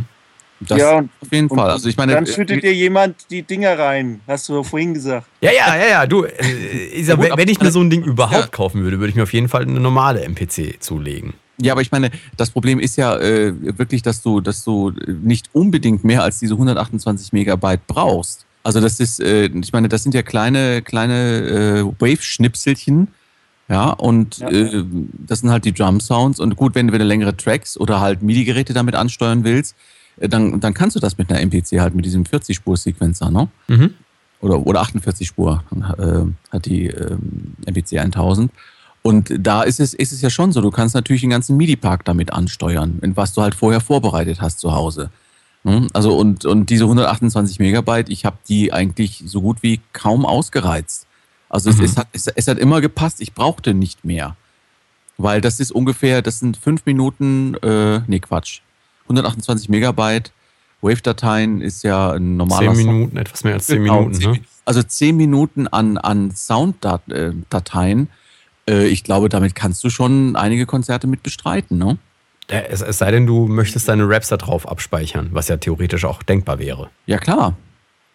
[0.61, 1.71] Das Ja, und- auf jeden und Fall.
[1.71, 5.27] Also ich meine, dann schüttet dir jemand die Dinger rein, hast du ja vorhin gesagt.
[5.41, 8.03] Ja, ja, ja, ja, du, äh, Ja, gut, wenn- wenn ich mir so ein Ding
[8.03, 8.47] überhaupt Ja.
[8.49, 11.35] kaufen würde, würde ich mir auf jeden Fall eine normale MPC zulegen.
[11.61, 14.93] Ja, aber ich meine, das Problem ist ja äh, wirklich, dass du, dass du
[15.23, 18.45] nicht unbedingt mehr als diese 128 Megabyte brauchst.
[18.63, 23.09] Also das ist, äh, ich meine, das sind ja kleine, kleine äh, Wave-Schnipselchen.
[23.69, 24.49] Ja, und Ja.
[24.51, 24.85] Äh,
[25.27, 26.39] das sind halt die Drum-Sounds.
[26.41, 29.77] Und gut, wenn du wieder längere Tracks oder halt MIDI-Geräte damit ansteuern willst, äh,
[30.21, 33.49] dann, dann kannst du das mit einer MPC halt mit diesem 40-Spur-Sequencer, ne?
[33.69, 33.95] Mhm.
[34.41, 35.63] oder, oder 48 Spur
[35.99, 38.51] äh, hat die ähm, MPC 1000.
[39.03, 42.05] Und da ist es, ist es ja schon so, du kannst natürlich den ganzen MIDI-Park
[42.05, 45.11] damit ansteuern, was du halt vorher vorbereitet hast zu Hause.
[45.65, 45.87] Hm?
[45.93, 51.07] Also und, und diese 128 Megabyte, ich habe die eigentlich so gut wie kaum ausgereizt.
[51.49, 51.77] Also Mhm.
[51.85, 54.37] es, es, hat, es, es hat immer gepasst, ich brauchte nicht mehr.
[55.17, 58.61] Weil das ist ungefähr, das sind fünf Minuten, äh, nee Quatsch,
[59.09, 60.33] 128 Megabyte,
[60.81, 64.27] Wave-Dateien ist ja ein normaler Zehn Sound- Minuten, etwas mehr als zehn Genau, Minuten, zehn
[64.27, 64.33] ne?
[64.37, 68.09] Min- Also zehn Minuten an, an Sounddateien.
[68.69, 71.99] Äh, ich glaube, damit kannst du schon einige Konzerte mit bestreiten, ne?
[72.51, 76.05] Ja, Es, es sei denn, du möchtest deine Raps da drauf abspeichern, was ja theoretisch
[76.05, 76.89] auch denkbar wäre.
[77.07, 77.57] Ja, klar.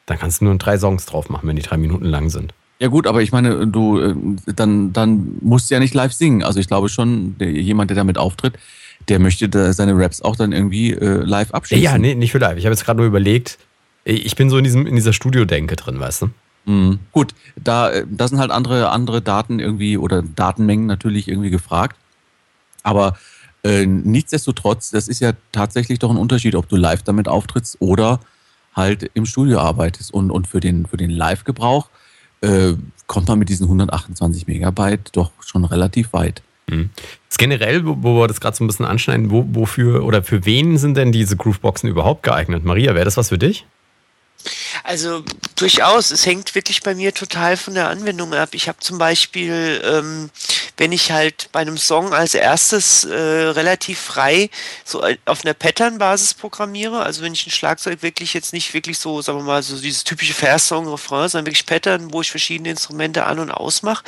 [0.05, 2.53] Dann kannst du nur drei Songs drauf machen, wenn die drei Minuten lang sind.
[2.79, 4.15] Ja gut, aber ich meine, du, äh,
[4.55, 6.43] dann, dann musst du ja nicht live singen.
[6.43, 8.55] Also ich glaube schon, der, jemand, der damit auftritt,
[9.09, 11.83] der möchte seine Raps auch dann irgendwie äh, live abschließen.
[11.83, 12.57] Ja, nee, nicht für live.
[12.57, 13.57] Ich habe jetzt gerade nur überlegt,
[14.05, 16.29] ich bin so in, diesem, in dieser Studio-Denke drin, weißt du?
[16.65, 16.99] Mhm.
[17.11, 21.97] Gut, da, äh, da sind halt andere, andere Daten irgendwie oder Datenmengen natürlich irgendwie gefragt.
[22.83, 23.17] Aber
[23.63, 28.19] äh, nichtsdestotrotz, das ist ja tatsächlich doch ein Unterschied, ob du live damit auftrittst oder
[28.75, 30.13] halt im Studio arbeitest.
[30.13, 31.89] Und, und für den, für den Live-Gebrauch
[32.41, 32.73] äh,
[33.07, 36.43] kommt man mit diesen 128 Megabyte doch schon relativ weit.
[36.69, 36.89] Mhm.
[37.37, 40.95] generell, wo, wir das gerade so ein bisschen anschneiden, wo, wofür oder für wen sind
[40.97, 42.63] denn diese Grooveboxen überhaupt geeignet?
[42.63, 43.65] Maria, wäre das was für dich?
[44.83, 45.23] Also
[45.55, 48.49] durchaus, es hängt wirklich bei mir total von der Anwendung ab.
[48.53, 50.29] Ich habe zum Beispiel, ähm,
[50.77, 54.49] wenn ich halt bei einem Song als erstes äh, relativ frei
[54.83, 59.21] so auf einer Pattern-Basis programmiere, also wenn ich ein Schlagzeug wirklich jetzt nicht wirklich so,
[59.21, 63.25] sagen wir mal, so dieses typische Vers-Song, Refrain, sondern wirklich Pattern, wo ich verschiedene Instrumente
[63.25, 64.03] an- und ausmache,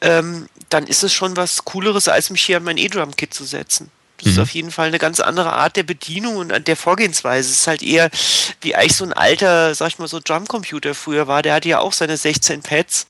[0.00, 3.90] ähm, dann ist es schon was Cooleres, als mich hier an mein E-Drum-Kit zu setzen.
[4.20, 4.32] Das mhm.
[4.32, 7.50] ist auf jeden Fall eine ganz andere Art der Bedienung und der Vorgehensweise.
[7.50, 8.10] Es ist halt eher
[8.60, 11.42] wie eigentlich so ein alter, sag ich mal so, Drumcomputer früher war.
[11.42, 13.08] Der hatte ja auch seine 16 Pads.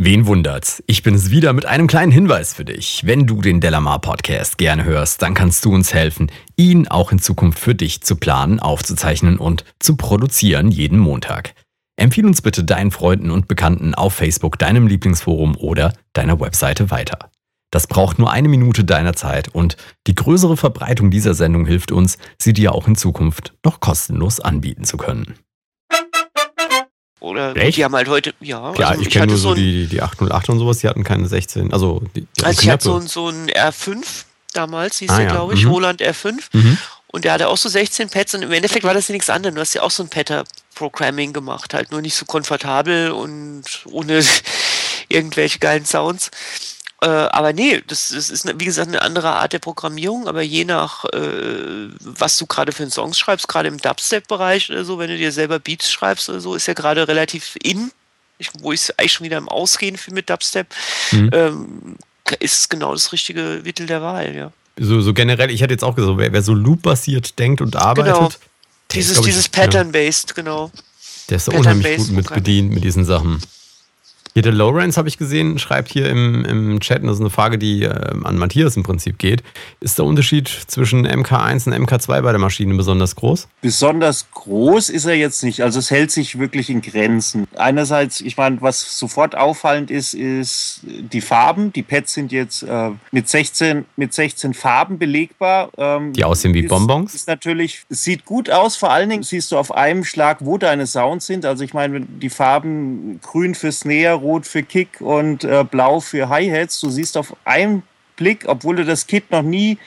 [0.00, 0.80] Wen wundert's?
[0.86, 3.02] Ich bin es wieder mit einem kleinen Hinweis für dich.
[3.04, 7.18] Wenn du den Delamar Podcast gerne hörst, dann kannst du uns helfen, ihn auch in
[7.18, 11.52] Zukunft für dich zu planen, aufzuzeichnen und zu produzieren jeden Montag.
[11.96, 17.18] Empfehle uns bitte deinen Freunden und Bekannten auf Facebook, deinem Lieblingsforum oder deiner Webseite weiter.
[17.70, 19.76] Das braucht nur eine Minute deiner Zeit und
[20.06, 24.84] die größere Verbreitung dieser Sendung hilft uns, sie dir auch in Zukunft noch kostenlos anbieten
[24.84, 25.38] zu können.
[27.20, 27.76] Oder Echt?
[27.76, 28.72] die haben halt heute, ja.
[28.78, 31.72] Ja, also ich, kenne nur so die, die 808 und sowas, die hatten keine 16,
[31.72, 34.04] also die, die Also ich hatte so, so ein R5
[34.54, 35.32] damals, hieß ah, der, ja.
[35.32, 35.72] glaube ich, mhm.
[35.72, 36.36] Roland R5.
[36.52, 36.78] Mhm.
[37.08, 39.54] Und der hatte auch so 16 Pads und im Endeffekt war das ja nichts anderes.
[39.54, 44.22] Du hast ja auch so ein Patter-Programming gemacht, halt nur nicht so komfortabel und ohne
[45.08, 46.30] irgendwelche geilen Sounds.
[47.00, 50.64] Äh, aber nee, das, das, ist, wie gesagt, eine andere Art der Programmierung, aber je
[50.64, 55.08] nach, äh, was du gerade für einen Song schreibst, gerade im Dubstep-Bereich oder so, wenn
[55.08, 57.92] du dir selber Beats schreibst oder so, ist ja gerade relativ in,
[58.38, 60.66] ich, wo ich es eigentlich schon wieder im Ausgehen für mit Dubstep,
[61.12, 61.30] mhm.
[61.32, 61.96] ähm,
[62.40, 64.52] ist es genau das richtige Mittel der Wahl, ja.
[64.76, 68.14] So, so generell, ich hätte jetzt auch gesagt, wer, wer so loop-basiert denkt und arbeitet.
[68.14, 68.30] Genau.
[68.92, 70.34] Dieses, dieses Pattern-based, ja.
[70.34, 70.70] genau.
[71.28, 73.40] Der ist Pattern unheimlich gut mit bedient mit diesen Sachen.
[74.38, 77.30] Hier der Lawrence, habe ich gesehen, schreibt hier im, im Chat, und das ist eine
[77.30, 77.88] Frage, die äh,
[78.22, 79.42] an Matthias im Prinzip geht.
[79.80, 83.48] Ist der Unterschied zwischen MK1 und MK2 bei der Maschine besonders groß?
[83.62, 85.62] Besonders groß ist er jetzt nicht.
[85.62, 87.48] Also es hält sich wirklich in Grenzen.
[87.56, 91.72] Einerseits, ich meine, was sofort auffallend ist, ist die Farben.
[91.72, 95.70] Die Pads sind jetzt äh, mit, 16, mit 16 Farben belegbar.
[95.76, 97.12] Ähm, die aussehen wie ist, Bonbons?
[97.12, 98.76] Ist natürlich, sieht gut aus.
[98.76, 101.44] Vor allen Dingen siehst du auf einem Schlag, wo deine Sounds sind.
[101.44, 106.28] Also ich meine, die Farben grün für Snare, rot für Kick und äh, blau für
[106.28, 106.80] Hi-Hats.
[106.80, 107.82] Du siehst auf einen
[108.16, 109.78] Blick, obwohl du das Kit noch nie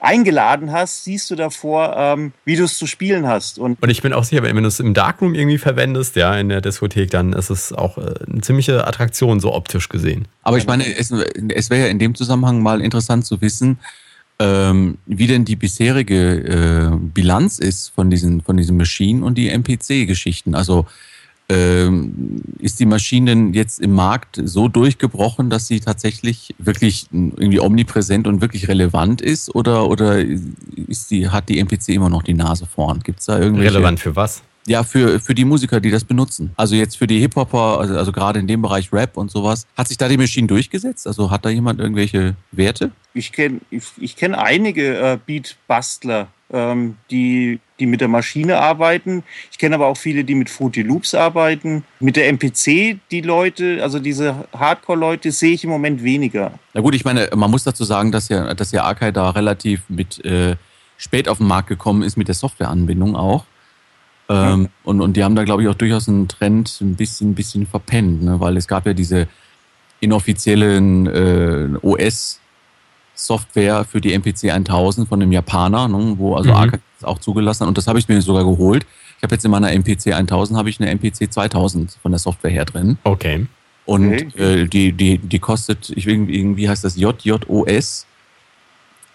[0.00, 3.58] eingeladen hast, siehst du davor, ähm, wie du es zu spielen hast.
[3.58, 6.48] Und, und ich bin auch sicher, wenn du es im Darkroom irgendwie verwendest, ja, in
[6.48, 10.26] der Diskothek, dann ist es auch äh, eine ziemliche Attraktion, so optisch gesehen.
[10.42, 13.78] Aber ich meine, es, es wäre ja in dem Zusammenhang mal interessant zu wissen,
[14.40, 19.48] ähm, wie denn die bisherige äh, Bilanz ist von diesen, von diesen Maschinen und die
[19.48, 20.54] MPC-Geschichten.
[20.54, 20.86] Also
[21.48, 28.26] ist die Maschine denn jetzt im Markt so durchgebrochen, dass sie tatsächlich wirklich irgendwie omnipräsent
[28.26, 29.54] und wirklich relevant ist?
[29.54, 33.00] Oder, oder ist die, hat die MPC immer noch die Nase vorn?
[33.00, 33.74] Gibt es da irgendwelche.
[33.74, 34.42] Relevant für was?
[34.66, 36.52] Ja, für, für die Musiker, die das benutzen.
[36.56, 39.66] Also jetzt für die Hip-Hopper, also, also gerade in dem Bereich Rap und sowas.
[39.76, 41.06] Hat sich da die Maschine durchgesetzt?
[41.06, 42.90] Also hat da jemand irgendwelche Werte?
[43.12, 49.24] Ich kenne ich, ich kenn einige äh, Beat-Bastler, ähm, die, die mit der Maschine arbeiten.
[49.50, 51.84] Ich kenne aber auch viele, die mit Fruity Loops arbeiten.
[52.00, 56.52] Mit der MPC, die Leute, also diese Hardcore-Leute, sehe ich im Moment weniger.
[56.72, 59.82] Na gut, ich meine, man muss dazu sagen, dass ja, dass ja Arkai da relativ
[59.88, 60.56] mit äh,
[60.96, 63.44] spät auf den Markt gekommen ist mit der Softwareanbindung auch.
[64.28, 64.68] Ähm, ja.
[64.84, 67.66] und, und die haben da, glaube ich, auch durchaus einen Trend ein bisschen, ein bisschen
[67.66, 68.40] verpennt, ne?
[68.40, 69.26] weil es gab ja diese
[70.00, 72.40] inoffiziellen äh, OS-
[73.14, 76.56] Software für die MPC 1000 von einem Japaner, ne, wo also mhm.
[76.56, 77.68] Arca auch zugelassen hat.
[77.68, 78.86] Und das habe ich mir sogar geholt.
[79.18, 82.50] Ich habe jetzt in meiner MPC 1000 habe ich eine MPC 2000 von der Software
[82.50, 82.98] her drin.
[83.04, 83.46] Okay.
[83.86, 84.62] Und okay.
[84.62, 88.06] Äh, die, die, die kostet, ich irgendwie heißt das JJOS.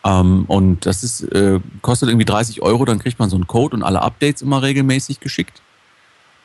[0.06, 3.76] Ähm, und das ist, äh, kostet irgendwie 30 Euro, dann kriegt man so einen Code
[3.76, 5.62] und alle Updates immer regelmäßig geschickt.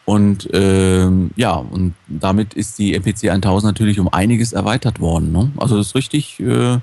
[0.05, 5.33] Und ähm, ja, und damit ist die MPC 1000 natürlich um einiges erweitert worden.
[5.33, 5.51] Ne?
[5.57, 6.79] Also das ist richtig, äh,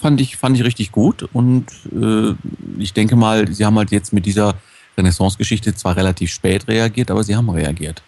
[0.00, 1.28] fand ich, fand ich richtig gut.
[1.32, 2.34] Und äh,
[2.78, 4.54] ich denke mal, sie haben halt jetzt mit dieser
[4.96, 8.02] Renaissance-Geschichte zwar relativ spät reagiert, aber sie haben reagiert.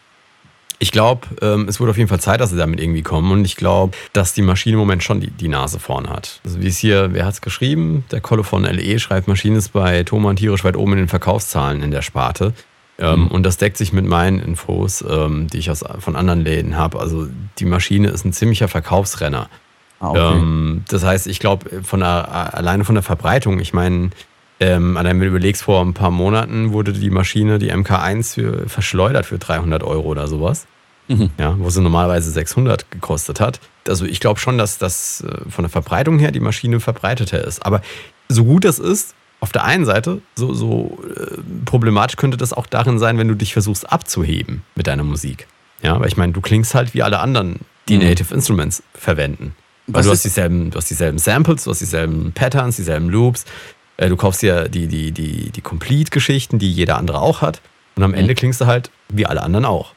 [0.82, 3.30] Ich glaube, ähm, es wurde auf jeden Fall Zeit, dass sie damit irgendwie kommen.
[3.32, 6.40] Und ich glaube, dass die Maschine im Moment schon die, die Nase vorn hat.
[6.42, 8.04] Also wie es hier, wer hat es geschrieben?
[8.10, 11.82] Der Kolle von LE schreibt, Maschine ist bei Thomann tierisch weit oben in den Verkaufszahlen
[11.82, 12.54] in der Sparte.
[12.98, 13.28] Ähm, mhm.
[13.28, 16.98] Und das deckt sich mit meinen Infos, ähm, die ich aus, von anderen Läden habe.
[16.98, 19.50] Also die Maschine ist ein ziemlicher Verkaufsrenner.
[20.00, 20.38] Ah, okay.
[20.38, 24.10] ähm, das heißt, ich glaube, von der, alleine von der Verbreitung, ich meine,
[24.58, 29.26] ähm, wenn du überlegst, vor ein paar Monaten wurde die Maschine, die MK1, für, verschleudert
[29.26, 30.66] für 300 Euro oder sowas.
[31.08, 31.30] Mhm.
[31.38, 33.58] Ja, wo sie normalerweise 600 gekostet hat.
[33.88, 37.66] Also ich glaube schon, dass das äh, von der Verbreitung her die Maschine verbreiteter ist.
[37.66, 37.82] Aber
[38.28, 42.66] so gut das ist, auf der einen Seite, so, so äh, problematisch könnte das auch
[42.66, 45.48] darin sein, wenn du dich versuchst abzuheben mit deiner Musik.
[45.82, 48.04] Ja, weil ich meine, du klingst halt wie alle anderen, die mhm.
[48.04, 49.56] Native Instruments verwenden.
[49.92, 53.44] Weil du hast, dieselben, du hast dieselben Samples, du hast dieselben Patterns, dieselben Loops,
[53.96, 57.60] äh, du kaufst dir die, die, die, die Complete-Geschichten, die jeder andere auch hat.
[57.96, 58.36] Und am Ende mhm.
[58.36, 59.94] klingst du halt wie alle anderen auch.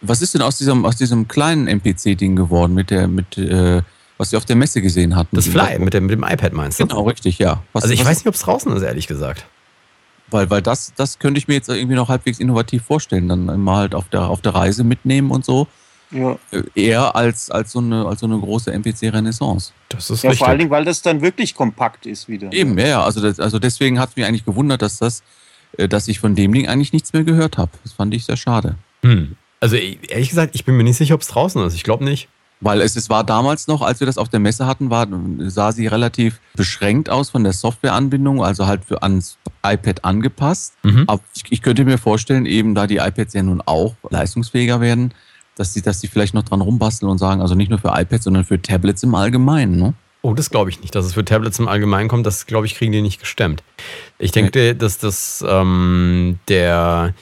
[0.00, 3.82] Was ist denn aus diesem, aus diesem kleinen MPC-Ding geworden, mit der, mit, äh,
[4.18, 5.34] was Sie auf der Messe gesehen hatten?
[5.34, 6.86] Das Fly, mit dem, mit dem iPad meinst du?
[6.86, 7.62] Genau, richtig, ja.
[7.72, 9.46] Was, also ich was, weiß nicht, ob es draußen ist, ehrlich gesagt.
[10.28, 13.28] Weil, weil das, das könnte ich mir jetzt irgendwie noch halbwegs innovativ vorstellen.
[13.28, 15.68] Dann mal halt auf der, auf der Reise mitnehmen und so.
[16.10, 16.38] Ja.
[16.74, 19.72] Eher als, als, so eine, als so eine große MPC-Renaissance.
[19.88, 20.38] Das ist ja, richtig.
[20.38, 22.52] vor allen Dingen, weil das dann wirklich kompakt ist wieder.
[22.52, 25.22] Eben, ja, also, das, also deswegen hat es mich eigentlich gewundert, dass das,
[25.76, 27.72] äh, dass ich von dem Ding eigentlich nichts mehr gehört habe.
[27.82, 28.76] Das fand ich sehr schade.
[29.02, 29.36] Hm.
[29.60, 31.74] Also ehrlich gesagt, ich bin mir nicht sicher, ob es draußen ist.
[31.74, 32.28] Ich glaube nicht.
[32.60, 35.06] Weil es, es war damals noch, als wir das auf der Messe hatten, war,
[35.40, 40.72] sah sie relativ beschränkt aus von der Softwareanbindung, also halt für ans iPad angepasst.
[40.82, 41.04] Mhm.
[41.06, 45.12] Aber ich, ich, könnte mir vorstellen, eben da die iPads ja nun auch leistungsfähiger werden,
[45.56, 48.24] dass sie, dass sie vielleicht noch dran rumbasteln und sagen, also nicht nur für iPads,
[48.24, 49.76] sondern für Tablets im Allgemeinen.
[49.76, 49.94] Ne?
[50.22, 52.26] Oh, das glaube ich nicht, dass es für Tablets im Allgemeinen kommt.
[52.26, 53.62] Das, glaube ich, kriegen die nicht gestemmt.
[54.18, 54.74] Ich denke, okay.
[54.78, 57.14] dass das ähm, der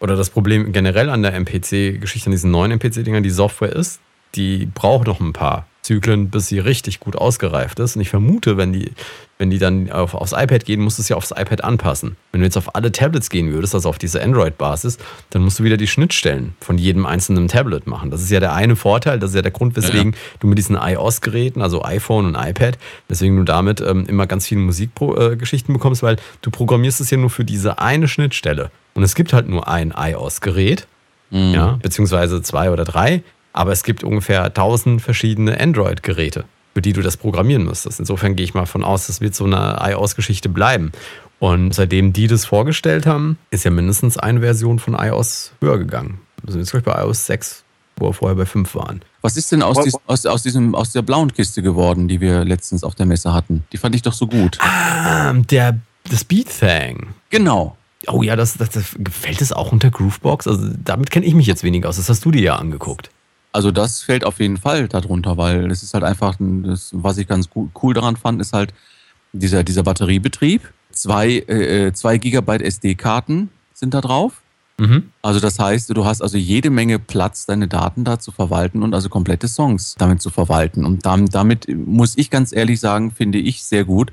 [0.00, 4.00] oder das Problem generell an der MPC-Geschichte, an diesen neuen MPC-Dingern, die Software ist,
[4.34, 7.96] die braucht noch ein paar Zyklen, bis sie richtig gut ausgereift ist.
[7.96, 8.92] Und ich vermute, wenn die,
[9.38, 12.16] wenn die dann auf, aufs iPad gehen, musst du es ja aufs iPad anpassen.
[12.30, 14.98] Wenn du jetzt auf alle Tablets gehen würdest, also auf diese Android-Basis,
[15.30, 18.10] dann musst du wieder die Schnittstellen von jedem einzelnen Tablet machen.
[18.10, 20.36] Das ist ja der eine Vorteil, das ist ja der Grund, weswegen ja, ja.
[20.40, 22.76] du mit diesen iOS-Geräten, also iPhone und iPad,
[23.08, 27.16] weswegen du damit ähm, immer ganz viele Musikgeschichten äh, bekommst, weil du programmierst es ja
[27.16, 28.70] nur für diese eine Schnittstelle.
[28.92, 30.86] Und es gibt halt nur ein iOS-Gerät,
[31.30, 31.54] mhm.
[31.54, 33.22] ja, beziehungsweise zwei oder drei.
[33.58, 36.44] Aber es gibt ungefähr 1000 verschiedene Android-Geräte,
[36.74, 37.98] für die du das programmieren müsstest.
[37.98, 40.92] Insofern gehe ich mal von aus, das wird so eine iOS-Geschichte bleiben.
[41.40, 46.20] Und seitdem die das vorgestellt haben, ist ja mindestens eine Version von iOS höher gegangen.
[46.44, 47.64] Wir sind jetzt gleich bei iOS 6,
[47.96, 49.02] wo wir vorher bei 5 waren.
[49.22, 52.44] Was ist denn aus, dies, aus, aus, diesem, aus der blauen Kiste geworden, die wir
[52.44, 53.64] letztens auf der Messe hatten?
[53.72, 54.56] Die fand ich doch so gut.
[54.60, 57.08] Ah, der, das Beat Thing.
[57.30, 57.76] Genau.
[58.06, 60.46] Oh ja, das, das, das gefällt es auch unter Groovebox?
[60.46, 61.96] Also damit kenne ich mich jetzt weniger aus.
[61.96, 63.10] Das hast du dir ja angeguckt.
[63.52, 67.26] Also das fällt auf jeden Fall darunter, weil es ist halt einfach, das, was ich
[67.26, 67.48] ganz
[67.82, 68.74] cool daran fand, ist halt
[69.32, 70.62] dieser, dieser Batteriebetrieb.
[70.90, 74.42] Zwei, äh, äh zwei Gigabyte SD-Karten sind da drauf.
[74.78, 75.10] Mhm.
[75.22, 78.94] Also das heißt, du hast also jede Menge Platz, deine Daten da zu verwalten und
[78.94, 80.84] also komplette Songs damit zu verwalten.
[80.84, 84.12] Und damit muss ich ganz ehrlich sagen, finde ich sehr gut,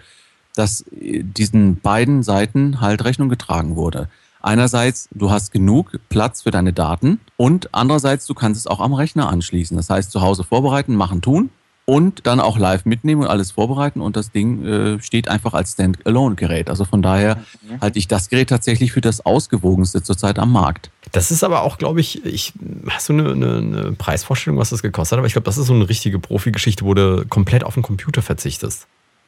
[0.55, 4.09] dass äh, diesen beiden Seiten halt Rechnung getragen wurde.
[4.45, 8.93] Einerseits, du hast genug Platz für deine Daten und andererseits, du kannst es auch am
[8.93, 9.75] Rechner anschließen.
[9.75, 11.49] Das heißt, zu Hause vorbereiten, machen, tun
[11.85, 15.71] und dann auch live mitnehmen und alles vorbereiten und das Ding äh, steht einfach als
[15.71, 16.69] Standalone-Gerät.
[16.69, 17.81] Also von daher mhm.
[17.81, 20.91] halte ich das Gerät tatsächlich für das ausgewogenste zurzeit am Markt.
[21.11, 22.53] Das ist aber auch, glaube ich, ich,
[22.87, 25.19] hast du eine, eine, eine Preisvorstellung, was das gekostet hat?
[25.21, 28.21] Aber ich glaube, das ist so eine richtige Profi-Geschichte, wo du komplett auf den Computer
[28.21, 28.85] verzichtest.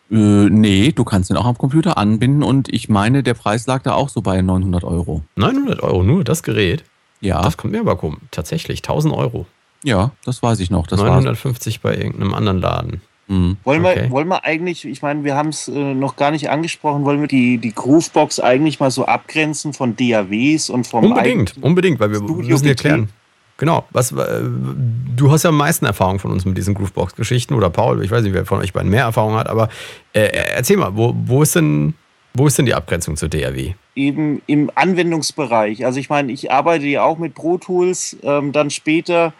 [0.10, 0.16] Äh,
[0.50, 3.94] nee, du kannst den auch am Computer anbinden und ich meine, der Preis lag da
[3.94, 5.24] auch so bei 900 Euro.
[5.36, 6.84] 900 Euro, nur das Gerät?
[7.20, 7.42] Ja.
[7.42, 8.20] Das kommt mir aber komisch.
[8.32, 9.46] Tatsächlich, 1000 Euro.
[9.84, 10.88] Ja, das weiß ich noch.
[10.88, 11.94] Das 950 war's.
[11.94, 13.02] bei irgendeinem anderen Laden.
[13.28, 13.58] Mhm.
[13.64, 14.04] Wollen, okay.
[14.04, 17.20] wir, wollen wir eigentlich, ich meine, wir haben es äh, noch gar nicht angesprochen, wollen
[17.20, 22.12] wir die, die Groovebox eigentlich mal so abgrenzen von DAWs und vom Unbedingt, unbedingt, weil
[22.12, 23.10] wir Studio müssen erklären.
[23.58, 23.86] Genau.
[23.92, 24.42] Was, äh,
[25.16, 28.24] du hast ja am meisten Erfahrung von uns mit diesen Groovebox-Geschichten oder Paul, ich weiß
[28.24, 29.70] nicht, wer von euch beiden mehr Erfahrung hat, aber
[30.14, 31.96] äh, erzähl mal, wo, wo, ist denn,
[32.34, 33.74] wo ist denn die Abgrenzung zur DAW?
[33.96, 35.86] Eben im Anwendungsbereich.
[35.86, 39.34] Also ich meine, ich arbeite ja auch mit Pro Tools, ähm, dann später.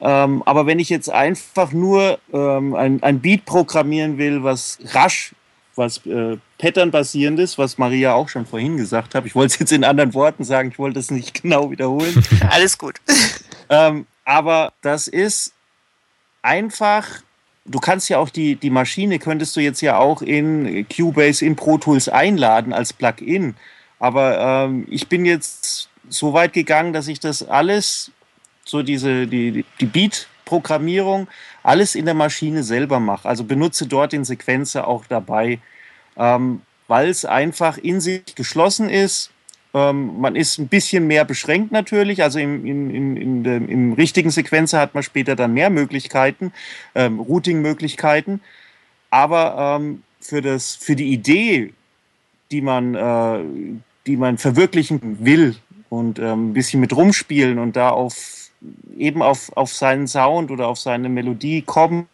[0.00, 5.34] Ähm, aber wenn ich jetzt einfach nur ähm, ein, ein Beat programmieren will, was rasch
[5.78, 9.24] was äh, Pattern-basierendes, was Maria auch schon vorhin gesagt hat.
[9.24, 12.22] Ich wollte es jetzt in anderen Worten sagen, ich wollte es nicht genau wiederholen.
[12.50, 13.00] Alles gut.
[13.70, 15.54] ähm, aber das ist
[16.42, 17.06] einfach,
[17.64, 21.56] du kannst ja auch die, die Maschine, könntest du jetzt ja auch in Cubase, in
[21.56, 23.54] Pro Tools einladen als Plugin.
[24.00, 28.10] Aber ähm, ich bin jetzt so weit gegangen, dass ich das alles,
[28.64, 31.28] so diese, die, die Beat-Programmierung,
[31.62, 33.28] alles in der Maschine selber mache.
[33.28, 35.58] Also benutze dort den Sequenzer auch dabei,
[36.18, 39.30] ähm, weil es einfach in sich geschlossen ist.
[39.74, 42.22] Ähm, man ist ein bisschen mehr beschränkt natürlich.
[42.22, 46.52] Also im, in, in, in dem, im richtigen Sequenzer hat man später dann mehr Möglichkeiten,
[46.94, 48.40] ähm, Routing-Möglichkeiten.
[49.10, 51.72] Aber ähm, für, das, für die Idee,
[52.50, 53.44] die man, äh,
[54.06, 55.56] die man verwirklichen will
[55.90, 58.37] und ähm, ein bisschen mit rumspielen und da auf
[58.96, 62.08] eben auf, auf seinen Sound oder auf seine Melodie kommen,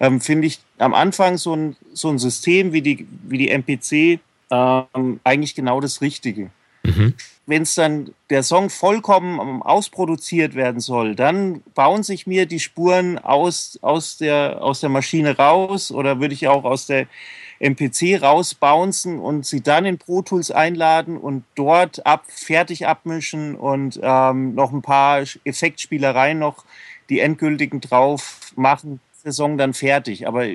[0.00, 4.20] ähm, finde ich am Anfang so ein, so ein System wie die, wie die MPC
[4.50, 6.50] ähm, eigentlich genau das Richtige.
[6.82, 7.14] Mhm.
[7.46, 13.18] Wenn es dann der Song vollkommen ausproduziert werden soll, dann bauen sich mir die Spuren
[13.18, 17.06] aus, aus, der, aus der Maschine raus oder würde ich auch aus der
[17.60, 23.98] MPC rausbouncen und sie dann in Pro Tools einladen und dort ab, fertig abmischen und
[24.02, 26.64] ähm, noch ein paar Effektspielereien noch
[27.08, 29.00] die endgültigen drauf machen.
[29.22, 30.26] Saison dann fertig.
[30.26, 30.46] Aber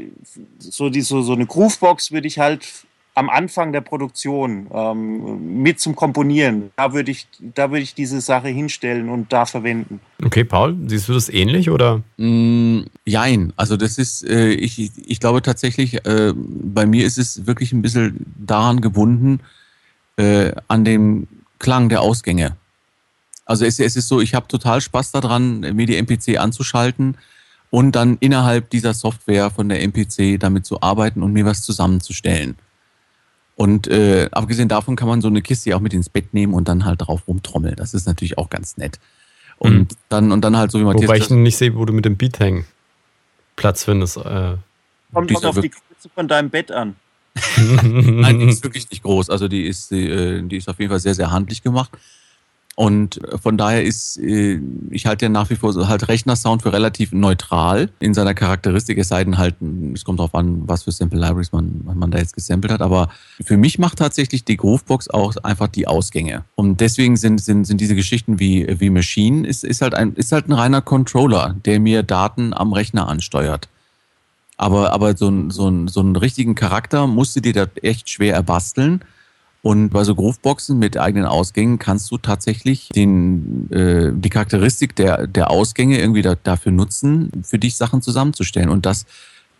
[0.60, 2.86] so, die, so, so eine Groovebox würde ich halt
[3.20, 6.72] am Anfang der Produktion ähm, mit zum Komponieren.
[6.78, 9.99] Da würde ich, da würde ich diese Sache hinstellen und da verwenden.
[10.24, 12.01] Okay, Paul, siehst du das ähnlich oder?
[12.15, 13.51] Mm, jein.
[13.57, 17.82] Also das ist, äh, ich, ich glaube tatsächlich, äh, bei mir ist es wirklich ein
[17.82, 19.41] bisschen daran gebunden,
[20.15, 21.28] äh, an dem
[21.59, 22.55] Klang der Ausgänge.
[23.43, 27.17] Also es, es ist so, ich habe total Spaß daran, mir die MPC anzuschalten
[27.70, 32.55] und dann innerhalb dieser Software von der MPC damit zu arbeiten und mir was zusammenzustellen.
[33.60, 36.70] Und äh, abgesehen davon kann man so eine Kiste auch mit ins Bett nehmen und
[36.70, 37.76] dann halt drauf rumtrommeln.
[37.76, 39.01] Das ist natürlich auch ganz nett.
[39.57, 39.88] Und mhm.
[40.07, 41.10] dann und dann halt so wie Matthias.
[41.10, 42.64] Wobei ich nicht sehe, wo du mit dem Beat hängen
[43.57, 44.16] Platz findest.
[44.16, 44.55] Äh,
[45.14, 46.95] Kommt auf die Größe von deinem Bett an.
[47.57, 49.30] Nein, die ist wirklich nicht groß.
[49.30, 51.91] Also die ist, die, äh, die ist auf jeden Fall sehr, sehr handlich gemacht.
[52.80, 54.57] Und von daher ist, äh,
[54.89, 58.97] ich halte ja nach wie vor halt Rechner-Sound für relativ neutral in seiner Charakteristik.
[58.97, 59.55] Es sei denn halt,
[59.93, 62.82] es kommt darauf an, was für Sample Libraries man, man da jetzt gesampelt hat.
[62.82, 63.09] Aber
[63.43, 66.45] für mich macht tatsächlich die Groovebox auch einfach die Ausgänge.
[66.55, 70.32] Und deswegen sind, sind, sind diese Geschichten wie, wie Machine, ist, ist, halt ein, ist
[70.32, 73.67] halt ein reiner Controller, der mir Daten am Rechner ansteuert.
[74.55, 79.01] Aber, aber so, so, so einen richtigen Charakter musst du dir da echt schwer erbasteln.
[79.62, 85.28] Und bei so Grooveboxen mit eigenen Ausgängen kannst du tatsächlich den, äh, die Charakteristik der,
[85.28, 88.70] der Ausgänge irgendwie da, dafür nutzen, für dich Sachen zusammenzustellen.
[88.70, 89.05] Und das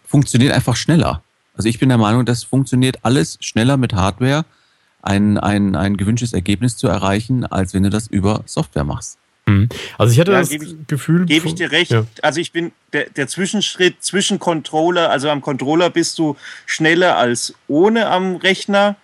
[0.06, 1.22] funktioniert einfach schneller.
[1.54, 4.46] Also ich bin der Meinung, das funktioniert alles schneller mit Hardware,
[5.02, 9.18] ein, ein, ein gewünschtes Ergebnis zu erreichen, als wenn du das über Software machst.
[9.46, 9.70] Mhm.
[9.98, 11.26] Also ich hatte ja, das ich, Gefühl.
[11.26, 11.92] Gebe ich dir recht.
[11.92, 12.06] Ja.
[12.22, 17.54] Also ich bin der, der, Zwischenschritt zwischen Controller, also am Controller bist du schneller als
[17.68, 18.96] ohne am Rechner.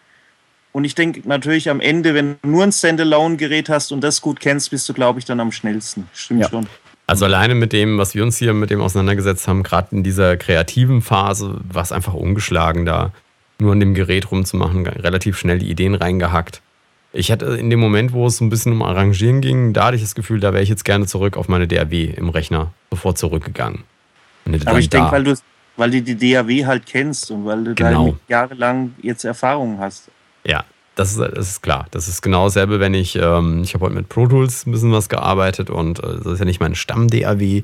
[0.76, 4.42] Und ich denke natürlich am Ende, wenn du nur ein Standalone-Gerät hast und das gut
[4.42, 6.10] kennst, bist du, glaube ich, dann am schnellsten.
[6.12, 6.50] Stimmt ja.
[6.50, 6.68] schon.
[7.08, 10.36] Also alleine mit dem, was wir uns hier mit dem auseinandergesetzt haben, gerade in dieser
[10.36, 13.14] kreativen Phase, war es einfach ungeschlagen, da
[13.58, 16.62] nur an dem Gerät rumzumachen, relativ schnell die Ideen reingehackt.
[17.14, 20.02] Ich hatte in dem Moment, wo es ein bisschen um Arrangieren ging, da hatte ich
[20.02, 23.86] das Gefühl, da wäre ich jetzt gerne zurück auf meine DAW im Rechner, sofort zurückgegangen.
[24.66, 25.36] Aber ich denke, weil du
[25.78, 28.12] weil du die DAW halt kennst und weil du genau.
[28.12, 30.10] da jahrelang jetzt Erfahrungen hast.
[30.46, 30.64] Ja,
[30.96, 31.88] das ist, das ist klar.
[31.92, 34.92] Das ist genau dasselbe, wenn ich, ähm, ich habe heute mit Pro Tools ein bisschen
[34.92, 37.64] was gearbeitet und äh, das ist ja nicht mein Stamm-DAW.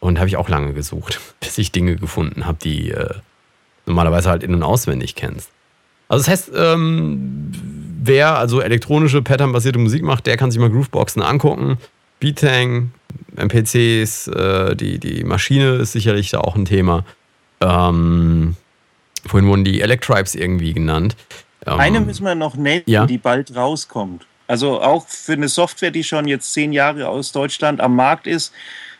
[0.00, 3.14] Und habe ich auch lange gesucht, bis ich Dinge gefunden habe, die äh,
[3.86, 5.50] normalerweise halt in- und auswendig kennst.
[6.08, 7.52] Also das heißt, ähm,
[8.02, 11.78] wer also elektronische Pattern-basierte Musik macht, der kann sich mal Grooveboxen angucken.
[12.20, 12.92] Beatang,
[13.36, 17.04] MPCs, äh, die, die Maschine ist sicherlich da auch ein Thema.
[17.60, 18.56] Ähm,
[19.24, 21.16] vorhin wurden die Electribes irgendwie genannt.
[21.66, 23.06] Ähm, Eine müssen wir noch nennen, ja?
[23.06, 24.26] die bald rauskommt.
[24.48, 28.52] Also auch für eine Software, die schon jetzt zehn Jahre aus Deutschland am Markt ist,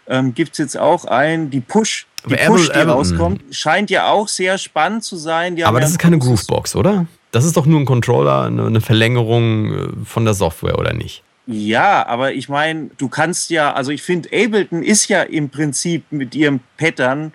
[0.07, 3.91] ähm, gibt es jetzt auch ein, die Push, die, Aber Push, die Apple, rauskommt, scheint
[3.91, 5.61] ja auch sehr spannend zu sein.
[5.63, 7.07] Aber das ist keine Groovebox, oder?
[7.33, 11.23] Das ist doch nur ein Controller, eine Verlängerung äh, von der Software, oder nicht?
[11.47, 16.05] Ja, aber ich meine, du kannst ja, also ich finde, Ableton ist ja im Prinzip
[16.11, 17.33] mit ihrem Pattern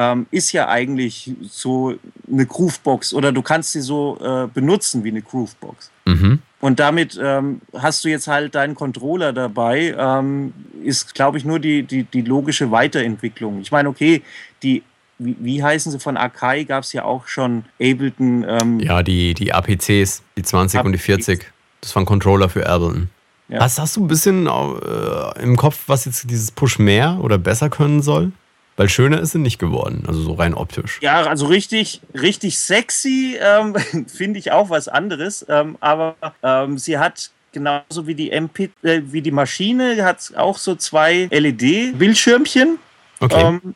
[0.00, 1.94] ähm, ist ja eigentlich so
[2.30, 5.90] eine Groovebox oder du kannst sie so äh, benutzen wie eine Groovebox.
[6.06, 6.38] Mhm.
[6.60, 11.58] Und damit ähm, hast du jetzt halt deinen Controller dabei, ähm, ist, glaube ich, nur
[11.58, 13.60] die, die, die logische Weiterentwicklung.
[13.60, 14.22] Ich meine, okay,
[14.62, 14.82] die
[15.18, 18.46] wie, wie, heißen sie von Akai, gab es ja auch schon Ableton.
[18.48, 20.86] Ähm, ja, die, die APCs, die 20 APCs.
[20.86, 21.46] und die 40.
[21.82, 23.10] Das waren Controller für Ableton.
[23.48, 23.60] Ja.
[23.60, 27.68] Hast, hast du ein bisschen äh, im Kopf, was jetzt dieses Push mehr oder besser
[27.68, 28.32] können soll?
[28.80, 31.00] Weil schöner ist sie nicht geworden, also so rein optisch.
[31.02, 33.76] Ja, also richtig, richtig sexy ähm,
[34.06, 35.44] finde ich auch was anderes.
[35.50, 40.56] Ähm, aber ähm, sie hat genauso wie die MP, äh, wie die Maschine, hat auch
[40.56, 42.78] so zwei LED-Bildschirmchen.
[43.20, 43.48] Okay.
[43.48, 43.74] Ähm,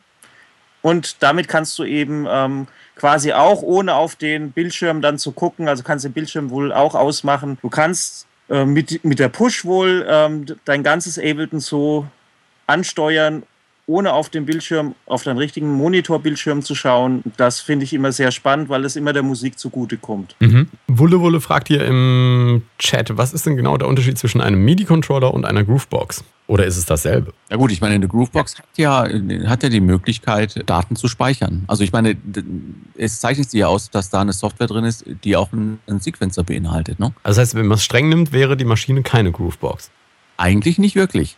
[0.81, 5.67] und damit kannst du eben ähm, quasi auch, ohne auf den Bildschirm dann zu gucken,
[5.67, 7.59] also kannst den Bildschirm wohl auch ausmachen.
[7.61, 12.07] Du kannst äh, mit, mit der Push wohl ähm, dein ganzes Ableton so
[12.65, 13.43] ansteuern,
[13.87, 17.23] ohne auf dem Bildschirm, auf deinen richtigen Monitorbildschirm zu schauen.
[17.37, 20.35] Das finde ich immer sehr spannend, weil es immer der Musik zugutekommt.
[20.39, 20.69] Mhm.
[20.87, 25.33] Wulle Wulle fragt hier im Chat, was ist denn genau der Unterschied zwischen einem MIDI-Controller
[25.33, 26.23] und einer Groovebox?
[26.47, 27.33] Oder ist es dasselbe?
[27.49, 29.07] Ja gut, ich meine, eine Groovebox hat ja,
[29.47, 31.63] hat ja die Möglichkeit, Daten zu speichern.
[31.67, 32.15] Also ich meine,
[32.95, 35.99] es zeichnet sich ja aus, dass da eine Software drin ist, die auch einen, einen
[35.99, 36.99] Sequencer beinhaltet.
[36.99, 37.13] Ne?
[37.23, 39.89] Also das heißt, wenn man es streng nimmt, wäre die Maschine keine Groovebox.
[40.37, 41.37] Eigentlich nicht wirklich.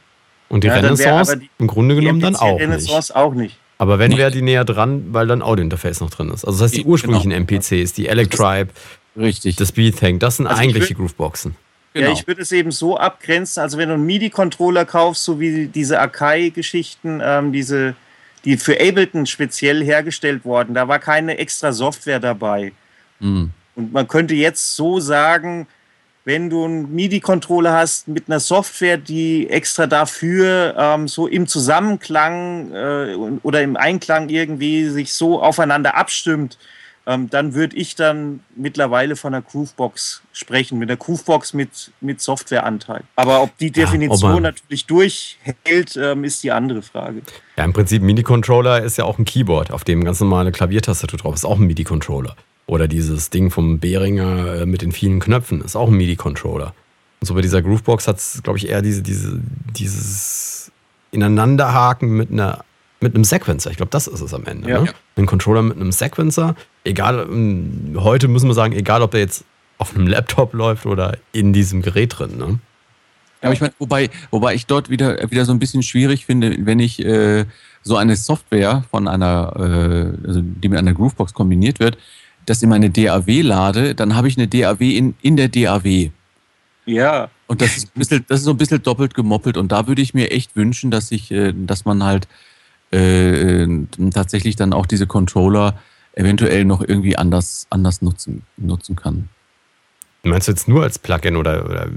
[0.49, 2.61] Und die Ja, Renaissance die- im Grunde Die genommen dann auch nicht.
[2.61, 3.57] Renaissance auch nicht.
[3.79, 6.45] Aber wenn wäre die näher dran, weil dann Audio-Interface noch drin ist.
[6.45, 6.91] Also das heißt, die Genau.
[6.93, 8.71] ursprünglichen MPCs, die Electribe,
[9.17, 9.55] Richtig.
[9.57, 11.55] das Beathang, das sind Also ich eigentlich würd- die Grooveboxen.
[11.93, 12.07] genau.
[12.07, 15.67] Ja, ich würde es eben so abgrenzen, also wenn du einen MIDI-Controller kaufst, so wie
[15.67, 17.93] diese Akai-Geschichten, ähm, diese,
[18.45, 22.71] die für Ableton speziell hergestellt wurden, da war keine extra Software dabei.
[23.19, 23.51] Hm.
[23.75, 25.67] Und man könnte jetzt so sagen,
[26.27, 32.69] wenn du einen MIDI-Controller hast mit einer Software, die extra dafür ähm, so im Zusammenklang
[32.73, 36.57] äh, oder im Einklang irgendwie sich so aufeinander abstimmt,
[37.05, 42.19] ähm, dann würde ich dann mittlerweile von einer Groovebox sprechen, mit einer Groovebox mit, mit
[42.19, 43.03] Softwareanteil.
[43.15, 47.21] Aber ob die Definition man- natürlich durchhält, ähm, ist die andere Frage.
[47.55, 51.35] Ja, im Prinzip MIDI-Controller ist ja auch ein Keyboard, auf dem ganz normale Klaviertastatur drauf
[51.35, 51.45] ist.
[51.45, 52.35] Auch ein MIDI-Controller.
[52.67, 56.73] Oder dieses Ding vom Behringer äh, mit den vielen Knöpfen ist auch ein MIDI-Controller.
[57.19, 59.39] Und so bei dieser Groovebox hat es, glaube ich, eher diese, diese,
[59.71, 60.71] dieses
[61.11, 62.63] Ineinanderhaken mit einer
[62.99, 63.69] mit einem Sequencer.
[63.69, 64.69] Ich glaube, das ist es am Ende.
[64.69, 64.81] Ja.
[64.81, 64.93] Ne?
[65.17, 66.55] Ein Controller mit einem Sequencer.
[66.83, 69.45] Egal, ähm, heute müssen wir sagen, egal ob der jetzt
[69.77, 72.37] auf einem Laptop läuft oder in diesem Gerät drin.
[72.37, 72.59] Ne?
[73.41, 76.57] Ja, aber ich meine, wobei, wobei ich dort wieder, wieder so ein bisschen schwierig finde,
[76.61, 77.45] wenn ich äh,
[77.83, 81.99] so eine Software von einer, äh, also die mit einer Groovebox kombiniert wird,
[82.47, 86.09] das in meine DAW lade, dann habe ich eine DAW in, in der DAW.
[86.85, 89.57] Ja, Und das ist, ein bisschen, das ist so ein bisschen doppelt gemoppelt.
[89.57, 92.27] Und da würde ich mir echt wünschen, dass ich, äh, dass man halt
[92.93, 95.77] äh, äh, tatsächlich dann auch diese Controller
[96.13, 99.27] eventuell noch irgendwie anders, anders nutzen, nutzen kann.
[100.23, 101.91] Meinst du jetzt nur als Plugin oder, oder Weil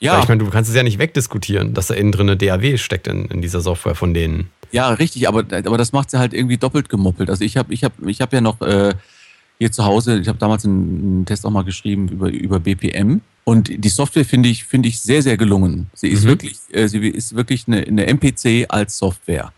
[0.00, 2.78] Ja, ich meine, du kannst es ja nicht wegdiskutieren, dass da innen drin eine DAW
[2.78, 4.50] steckt in, in dieser Software von denen.
[4.72, 7.28] Ja, richtig, aber, aber das macht sie halt irgendwie doppelt gemoppelt.
[7.28, 8.94] Also ich habe ich hab, ich hab ja noch äh,
[9.58, 13.20] hier zu Hause, ich habe damals einen, Test auch mal geschrieben über, über BPM.
[13.44, 15.90] Und die Software finde ich, finde ich sehr, sehr gelungen.
[15.94, 16.28] Sie ist Mhm.
[16.28, 19.52] wirklich, äh, sie ist wirklich eine, eine MPC als Software.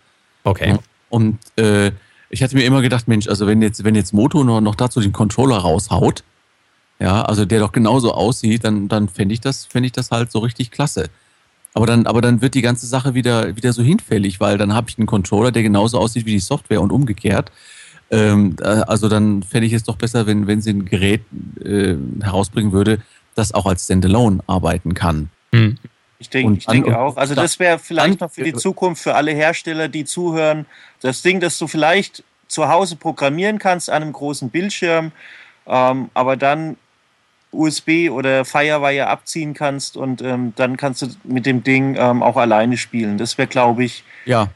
[0.45, 0.79] Okay.
[1.11, 1.91] Und äh,
[2.31, 5.01] ich hatte mir immer gedacht, Mensch, also wenn jetzt, wenn jetzt Moto noch, noch dazu
[5.01, 6.23] den Controller raushaut,
[7.01, 10.31] ja, also der doch genauso aussieht, dann, dann fände ich das, fände ich das halt
[10.31, 11.09] so richtig klasse.
[11.75, 14.89] Aber dann, aber dann wird die ganze Sache wieder, wieder so hinfällig, weil dann habe
[14.91, 17.51] ich einen Controller, der genauso aussieht wie die Software und umgekehrt.
[18.11, 21.23] Ähm, äh, also dann fände ich es doch besser, wenn, wenn sie ein Gerät
[21.65, 23.01] äh, herausbringen würde,
[23.35, 25.31] das auch als Standalone arbeiten kann.
[25.53, 25.79] Hm.
[26.19, 27.17] Ich denke, Und ich denke auch.
[27.17, 30.67] Also da- das wäre vielleicht dann- noch für die Zukunft, für alle Hersteller, die zuhören.
[31.01, 35.13] Das Ding, das du vielleicht zu Hause programmieren kannst an einem großen Bildschirm,
[35.67, 36.77] ähm, aber dann
[37.53, 42.37] USB oder Firewire abziehen kannst und ähm, dann kannst du mit dem Ding ähm, auch
[42.37, 43.19] alleine spielen.
[43.19, 44.49] Das wäre, glaube ich, Ja,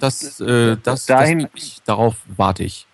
[0.00, 2.86] das, äh, das, Dahin- das ich, darauf warte ich.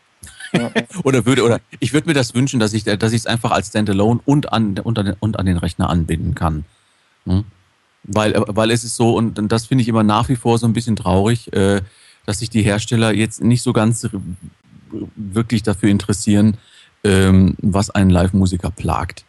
[1.05, 3.69] Oder würde, oder ich würde mir das wünschen, dass ich, dass ich es einfach als
[3.69, 6.65] Standalone und an, und an, den, und an den Rechner anbinden kann.
[7.25, 7.45] Hm?
[8.05, 10.73] Weil, weil es ist so, und, das finde ich immer nach wie vor so ein
[10.73, 11.83] bisschen traurig, äh,
[12.27, 14.09] dass sich die Hersteller jetzt nicht so ganz
[15.17, 16.57] wirklich dafür interessieren,
[17.05, 19.25] ähm, was einen Live-Musiker plagt.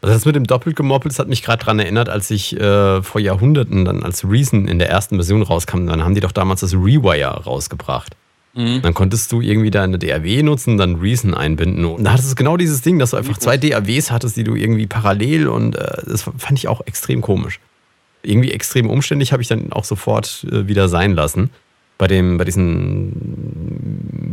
[0.00, 3.20] Also das mit dem doppelt das hat mich gerade daran erinnert, als ich äh, vor
[3.20, 6.72] Jahrhunderten dann als Reason in der ersten Version rauskam, dann haben die doch damals das
[6.72, 8.16] Rewire rausgebracht.
[8.56, 11.84] Dann konntest du irgendwie deine DAW nutzen, dann Reason einbinden.
[11.84, 14.54] Und da hattest du genau dieses Ding, dass du einfach zwei DAWs hattest, die du
[14.54, 17.60] irgendwie parallel und äh, das fand ich auch extrem komisch.
[18.22, 21.50] Irgendwie extrem umständlich habe ich dann auch sofort äh, wieder sein lassen.
[21.98, 23.12] Bei dem, bei diesen,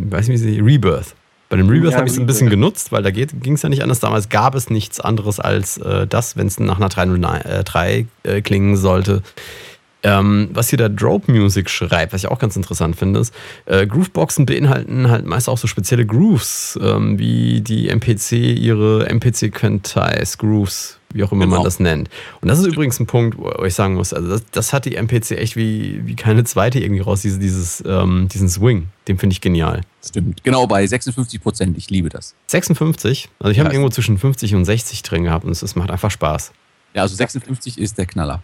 [0.09, 1.15] weiß nicht, wie sie, Rebirth.
[1.49, 3.69] Bei dem Rebirth Ja, habe ich es ein bisschen genutzt, weil da ging es ja
[3.69, 3.99] nicht anders.
[3.99, 8.05] Damals gab es nichts anderes als äh, das, wenn es nach einer 303 äh, 3,
[8.24, 9.21] äh, klingen sollte.
[10.04, 13.34] Ähm, was hier der Drope Music schreibt, was ich auch ganz interessant finde, ist,
[13.66, 19.49] äh, Grooveboxen beinhalten halt meist auch so spezielle Grooves, ähm, wie die MPC ihre MPC
[19.49, 21.58] Quantize Grooves, wie auch immer genau.
[21.58, 22.10] man das nennt.
[22.41, 24.95] Und das ist übrigens ein Punkt, wo ich sagen muss, also das, das hat die
[24.95, 28.88] MPC echt wie, wie keine zweite irgendwie raus, diese, dieses, ähm, diesen Swing.
[29.08, 29.82] Den finde ich genial.
[30.06, 30.43] Stimmt.
[30.43, 31.78] Genau, bei 56 Prozent.
[31.78, 32.36] Ich liebe das.
[32.47, 33.30] 56?
[33.39, 36.12] Also ich ja, habe irgendwo zwischen 50 und 60 drin gehabt und es macht einfach
[36.12, 36.51] Spaß.
[36.93, 38.43] Ja, also 56 ist der Knaller.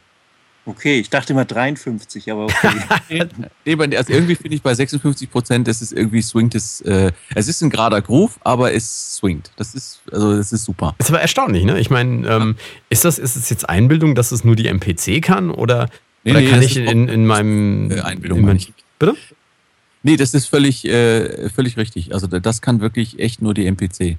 [0.66, 3.26] Okay, ich dachte immer 53, aber okay.
[3.66, 6.82] nee, also irgendwie finde ich bei 56 Prozent, das ist irgendwie swingt es.
[6.82, 9.52] Äh, es ist ein gerader Groove, aber es swingt.
[9.56, 10.96] Das ist, also das ist super.
[11.00, 11.80] Ist aber erstaunlich, ne?
[11.80, 12.56] Ich meine, ähm,
[12.90, 15.90] ist das, ist es jetzt Einbildung, dass es nur die MPC kann oder,
[16.24, 18.60] nee, oder nee, kann ich in, in meinem äh, Einbildung in mein,
[19.00, 19.16] Bitte?
[20.04, 22.14] Nee, das ist völlig, äh, völlig richtig.
[22.14, 24.18] Also das kann wirklich echt nur die MPC.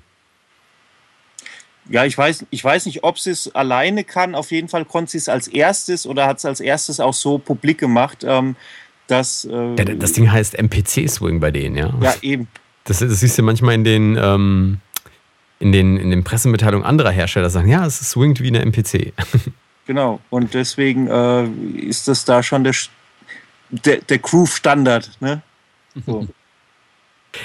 [1.89, 4.35] Ja, ich weiß, ich weiß nicht, ob sie es alleine kann.
[4.35, 7.39] Auf jeden Fall konnte sie es als erstes oder hat es als erstes auch so
[7.39, 8.57] publik gemacht, ähm,
[9.07, 9.45] dass.
[9.45, 11.93] Äh, ja, das Ding heißt MPC-Swing bei denen, ja.
[12.01, 12.49] Ja, eben.
[12.85, 14.78] Das, das siehst du manchmal in den, ähm,
[15.59, 19.12] in, den, in den Pressemitteilungen anderer Hersteller, sagen, ja, es swingt wie eine MPC.
[19.87, 21.49] Genau, und deswegen äh,
[21.81, 22.74] ist das da schon der,
[23.70, 25.11] der, der Groove-Standard.
[25.18, 25.43] Ne?
[26.07, 26.28] So.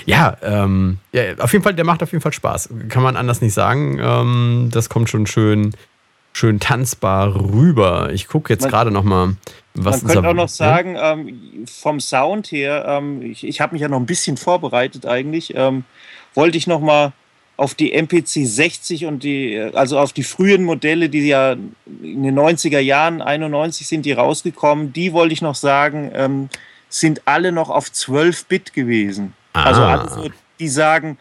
[0.06, 2.70] Ja, ähm, ja, auf jeden Fall, der macht auf jeden Fall Spaß.
[2.90, 4.00] Kann man anders nicht sagen.
[4.02, 5.76] Ähm, das kommt schon schön,
[6.34, 8.10] schön tanzbar rüber.
[8.12, 9.36] Ich gucke jetzt gerade noch mal,
[9.74, 13.82] was Man könnte auch noch sagen, ähm, vom Sound her, ähm, ich, ich habe mich
[13.82, 15.84] ja noch ein bisschen vorbereitet eigentlich, ähm,
[16.34, 17.14] wollte ich noch mal
[17.58, 22.38] auf die MPC 60 und die, also auf die frühen Modelle, die ja in den
[22.38, 26.50] 90er Jahren, 91 sind die rausgekommen, die wollte ich noch sagen, ähm,
[26.90, 29.34] sind alle noch auf 12 Bit gewesen.
[29.56, 29.94] Also ah.
[29.94, 31.18] Also alle so, die sagen,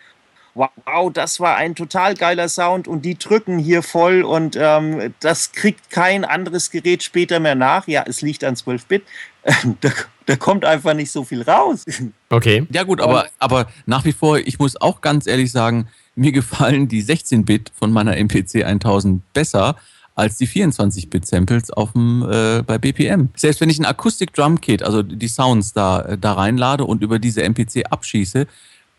[0.55, 5.53] wow, das war ein total geiler Sound und die drücken hier voll und ähm, das
[5.53, 7.89] kriegt kein anderes Gerät später mehr nach.
[7.89, 9.03] Ja, es liegt an 12-Bit.
[9.81, 9.91] da,
[10.27, 11.85] da, kommt einfach nicht so viel raus.
[12.31, 12.67] Okay.
[12.71, 16.89] Ja gut, aber, aber nach wie vor, ich muss auch ganz ehrlich sagen, mir gefallen
[16.89, 19.77] die 16-Bit von meiner MPC 1000 besser
[20.15, 23.31] als die 24-Bit-Samples auf dem, äh, bei BPM.
[23.37, 27.43] Selbst wenn ich ein Akustik-Drum-Kit, also die Sounds da, äh, da reinlade und über diese
[27.43, 28.47] MPC abschieße,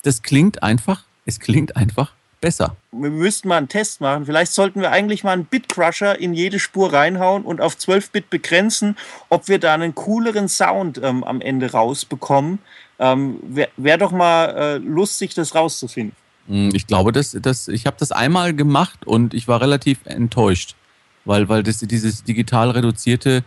[0.03, 2.75] das klingt einfach, es klingt einfach besser.
[2.91, 4.25] Wir müssten mal einen Test machen.
[4.25, 8.97] Vielleicht sollten wir eigentlich mal einen Bit-Crusher in jede Spur reinhauen und auf 12-Bit begrenzen,
[9.29, 12.59] ob wir da einen cooleren Sound ähm, am Ende rausbekommen.
[12.99, 16.15] Ähm, Wäre wär doch mal äh, lustig, das rauszufinden.
[16.47, 20.75] Hm, ich glaube, das, das, ich habe das einmal gemacht und ich war relativ enttäuscht
[21.25, 23.43] weil, weil das, dieses digital reduzierte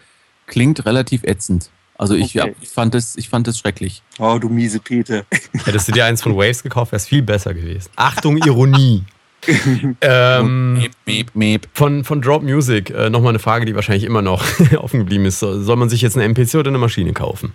[0.46, 1.70] klingt relativ ätzend.
[1.96, 2.48] Also ich, okay.
[2.50, 4.02] ja, ich, fand das, ich fand das schrecklich.
[4.18, 5.24] Oh, du miese Peter.
[5.64, 7.90] Hättest du dir eins von Waves gekauft, wäre es viel besser gewesen.
[7.96, 9.04] Achtung, Ironie.
[10.00, 11.68] ähm, meep, meep, meep.
[11.72, 14.44] Von, von Drop Music äh, nochmal eine Frage, die wahrscheinlich immer noch
[14.76, 15.40] offen geblieben ist.
[15.40, 17.52] Soll man sich jetzt eine MPC oder eine Maschine kaufen?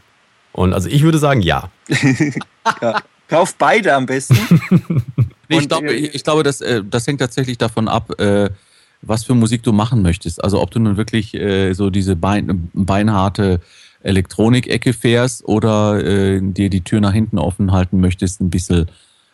[0.51, 1.69] Und also ich würde sagen, ja.
[2.82, 3.01] ja.
[3.30, 4.38] Kauf beide am besten.
[5.49, 8.49] nee, ich, glaube, ich, ich, glaube, das, äh, das hängt tatsächlich davon ab, äh,
[9.05, 10.43] was für Musik du machen möchtest.
[10.43, 13.59] Also ob du nun wirklich äh, so diese bein, beinharte
[14.01, 18.87] Elektronik-Ecke fährst oder äh, dir die Tür nach hinten offen halten möchtest, ein bisschen,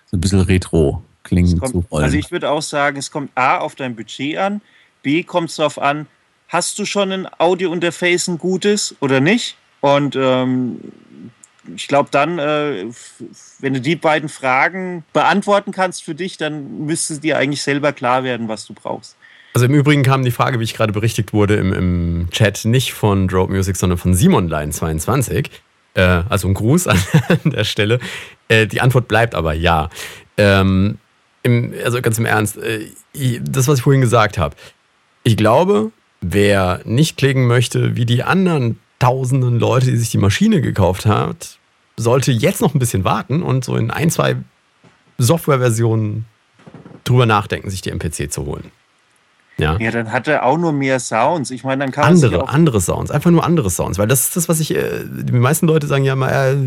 [0.06, 2.04] so ein bisschen retro klingen kommt, zu wollen.
[2.04, 4.62] Also ich würde auch sagen, es kommt A auf dein Budget an,
[5.02, 6.08] B kommt es darauf an,
[6.48, 9.56] hast du schon ein Audio-Interface ein gutes oder nicht?
[9.82, 10.80] Und ähm,
[11.76, 12.88] ich glaube dann, äh,
[13.60, 18.24] wenn du die beiden Fragen beantworten kannst für dich, dann müsste dir eigentlich selber klar
[18.24, 19.16] werden, was du brauchst.
[19.54, 22.94] Also im Übrigen kam die Frage, wie ich gerade berichtigt wurde, im, im Chat nicht
[22.94, 25.50] von Drop Music, sondern von Simonline22.
[25.96, 27.00] Äh, also ein Gruß an,
[27.46, 28.00] der Stelle.
[28.48, 29.90] Äh, die Antwort bleibt aber ja.
[30.38, 31.00] Ähm,
[31.44, 32.90] im, also ganz im Ernst, äh,
[33.42, 34.56] das, was ich vorhin gesagt habe.
[35.24, 35.92] Ich glaube,
[36.22, 41.58] wer nicht klicken möchte, wie die anderen tausenden Leute, die sich die Maschine gekauft hat,
[41.98, 44.38] sollte jetzt noch ein bisschen warten und so in ein, zwei
[45.18, 46.26] Softwareversionen
[47.04, 48.72] drüber nachdenken, sich die MPC zu holen.
[49.60, 49.78] Ja.
[49.80, 51.52] ja, dann hat er auch nur mehr Sounds.
[51.52, 54.50] Ich meine, dann kann andere, andere Sounds, einfach nur andere Sounds, weil das ist das,
[54.50, 54.76] was ich.
[54.76, 56.58] Äh, die meisten Leute sagen ja mal,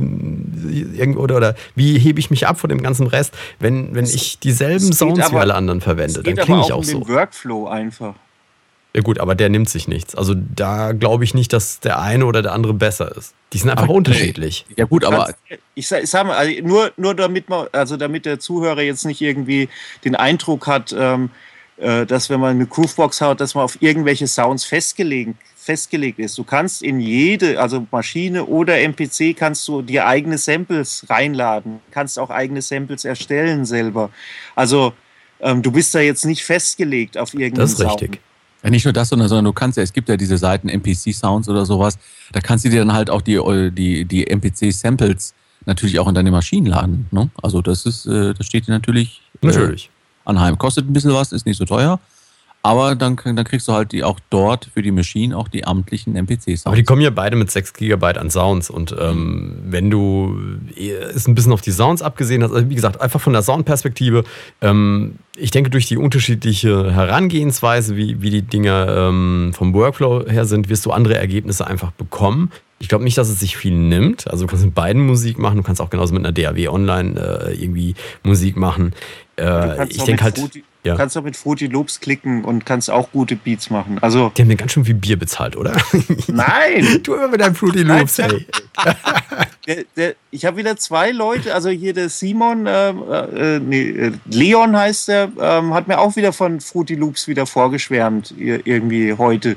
[0.99, 4.39] äh, oder, oder wie hebe ich mich ab von dem ganzen Rest, wenn, wenn ich
[4.39, 6.99] dieselben Sounds aber, wie alle anderen verwende, dann klinge ich auch, auch um so.
[7.01, 8.15] Den Workflow einfach.
[8.95, 10.15] Ja gut, aber der nimmt sich nichts.
[10.15, 13.33] Also da glaube ich nicht, dass der eine oder der andere besser ist.
[13.55, 14.67] Die sind einfach aber, unterschiedlich.
[14.77, 15.33] Ja gut, aber
[15.75, 19.07] ich sag, ich sag mal, also nur, nur damit man, also damit der Zuhörer jetzt
[19.07, 19.71] nicht irgendwie
[20.05, 21.52] den Eindruck hat, ähm, äh,
[21.83, 26.39] dass wenn man eine Groovebox hat, dass man auf irgendwelche Sounds festgelegt, festgelegt ist.
[26.39, 32.19] Du kannst in jede, also Maschine oder MPC, kannst du dir eigene Samples reinladen, kannst
[32.19, 34.11] auch eigene Samples erstellen selber.
[34.55, 34.93] Also
[35.41, 38.03] ähm, du bist da jetzt nicht festgelegt auf irgendeinen Das ist Sound.
[38.03, 38.21] richtig.
[38.63, 41.49] Ja, nicht nur das, sondern, sondern du kannst ja, es gibt ja diese Seiten MPC-Sounds
[41.49, 41.99] oder sowas,
[42.33, 43.41] da kannst du dir dann halt auch die,
[43.73, 45.35] die, die MPC-Samples
[45.67, 47.07] natürlich auch in deine Maschinen laden.
[47.11, 47.31] Ne?
[47.43, 49.91] Also das ist, äh, das steht dir natürlich, Natürlich.
[50.25, 50.59] Äh, anheim.
[50.59, 51.99] Kostet ein bisschen was, ist nicht so teuer.
[52.65, 56.15] Aber dann, dann kriegst du halt die auch dort für die Maschinen auch die amtlichen
[56.15, 56.67] MPC-Sounds.
[56.67, 60.39] Aber die kommen ja beide mit 6 GB an Sounds und ähm, wenn du
[60.77, 64.23] es ein bisschen auf die Sounds abgesehen hast, also wie gesagt, einfach von der Soundperspektive,
[64.61, 70.45] ähm, ich denke durch die unterschiedliche Herangehensweise, wie, wie die Dinger ähm, vom Workflow her
[70.45, 72.53] sind, wirst du andere Ergebnisse einfach bekommen.
[72.79, 74.29] Ich glaube nicht, dass es sich viel nimmt.
[74.29, 77.49] Also du kannst mit beiden Musik machen, du kannst auch genauso mit einer DAW Online
[77.49, 78.93] äh, irgendwie Musik machen.
[79.43, 80.39] Äh, ich denke halt.
[80.39, 80.93] Fruity, ja.
[80.93, 83.99] Du kannst auch mit Fruity Loops klicken und kannst auch gute Beats machen.
[84.01, 85.77] Also die haben mir ganz schön viel Bier bezahlt, oder?
[86.27, 87.01] Nein!
[87.03, 88.47] du immer mit deinem Fruity Loops, ey.
[89.67, 94.77] der, der, ich habe wieder zwei Leute, also hier der Simon, äh, äh, nee, Leon
[94.77, 99.57] heißt der, ähm, hat mir auch wieder von Fruity Loops wieder vorgeschwärmt, irgendwie heute.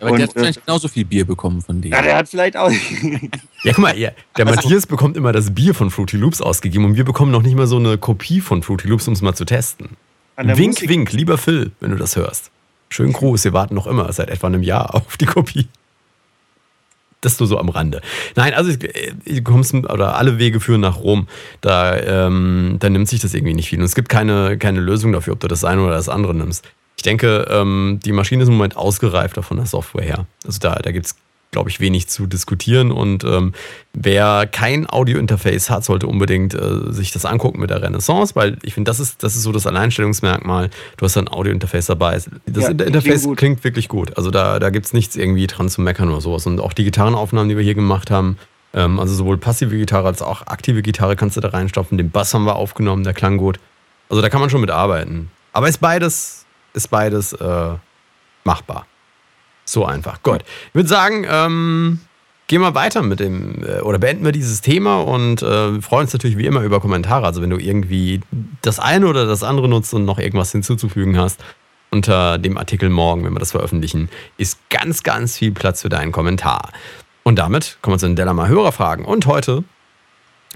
[0.00, 1.92] Aber und, der hat vielleicht äh, genauso viel Bier bekommen von denen.
[1.92, 2.70] Ja, der hat vielleicht auch.
[3.64, 6.84] ja, guck mal, ja, der also, Matthias bekommt immer das Bier von Fruity Loops ausgegeben
[6.84, 9.34] und wir bekommen noch nicht mal so eine Kopie von Fruity Loops, um es mal
[9.34, 9.96] zu testen.
[10.36, 10.88] Wink, Musik.
[10.88, 12.50] wink, lieber Phil, wenn du das hörst.
[12.90, 15.68] Schönen Gruß, wir warten noch immer seit etwa einem Jahr auf die Kopie.
[17.20, 18.00] Das nur so am Rande.
[18.36, 21.26] Nein, also du kommst, oder alle Wege führen nach Rom.
[21.60, 23.80] Da, ähm, da nimmt sich das irgendwie nicht viel.
[23.80, 26.64] Und es gibt keine, keine Lösung dafür, ob du das eine oder das andere nimmst.
[26.98, 30.26] Ich denke, ähm, die Maschine ist im Moment ausgereifter von der Software her.
[30.44, 31.14] Also da, da gibt es
[31.50, 32.90] glaube ich, wenig zu diskutieren.
[32.90, 33.52] Und ähm,
[33.94, 38.74] wer kein Audio-Interface hat, sollte unbedingt äh, sich das angucken mit der Renaissance, weil ich
[38.74, 40.70] finde, das ist, das ist so das Alleinstellungsmerkmal.
[40.96, 42.20] Du hast ein Audio-Interface dabei.
[42.46, 44.16] Das ja, Interface klingt, klingt, wirklich gut.
[44.16, 46.46] Also da, da gibt es nichts irgendwie dran zu meckern oder sowas.
[46.46, 48.36] Und auch die Gitarrenaufnahmen, die wir hier gemacht haben,
[48.74, 51.96] ähm, also sowohl passive Gitarre als auch aktive Gitarre kannst du da reinstopfen.
[51.96, 53.58] Den Bass haben wir aufgenommen, der klang gut.
[54.10, 55.30] Also da kann man schon mit arbeiten.
[55.52, 56.44] Aber ist beides,
[56.78, 57.74] ist beides äh,
[58.44, 58.86] machbar.
[59.64, 60.22] So einfach.
[60.22, 60.42] Gut.
[60.68, 62.00] Ich würde sagen, ähm,
[62.46, 66.12] gehen wir weiter mit dem, äh, oder beenden wir dieses Thema und äh, freuen uns
[66.14, 67.26] natürlich wie immer über Kommentare.
[67.26, 68.20] Also wenn du irgendwie
[68.62, 71.44] das eine oder das andere nutzt und noch irgendwas hinzuzufügen hast,
[71.90, 76.12] unter dem Artikel morgen, wenn wir das veröffentlichen, ist ganz, ganz viel Platz für deinen
[76.12, 76.70] Kommentar.
[77.22, 79.04] Und damit kommen wir zu den Delamar Hörerfragen.
[79.04, 79.64] Und heute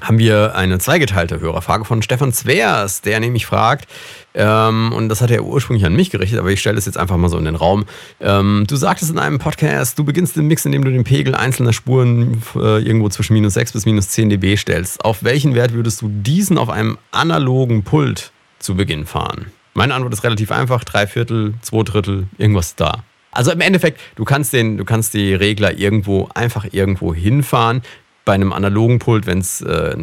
[0.01, 3.89] haben wir eine zweigeteilte Hörerfrage von Stefan Zwers, der nämlich fragt,
[4.35, 7.17] ähm, und das hat er ursprünglich an mich gerichtet, aber ich stelle das jetzt einfach
[7.17, 7.85] mal so in den Raum.
[8.21, 11.73] Ähm, du sagtest in einem Podcast, du beginnst den Mix, indem du den Pegel einzelner
[11.73, 15.05] Spuren äh, irgendwo zwischen minus 6 bis minus 10 dB stellst.
[15.05, 19.53] Auf welchen Wert würdest du diesen auf einem analogen Pult zu Beginn fahren?
[19.75, 23.05] Meine Antwort ist relativ einfach, drei Viertel, zwei Drittel, irgendwas da.
[23.31, 27.81] Also im Endeffekt, du kannst den, du kannst die Regler irgendwo einfach irgendwo hinfahren
[28.25, 29.97] bei einem analogen Pult, wenn es äh,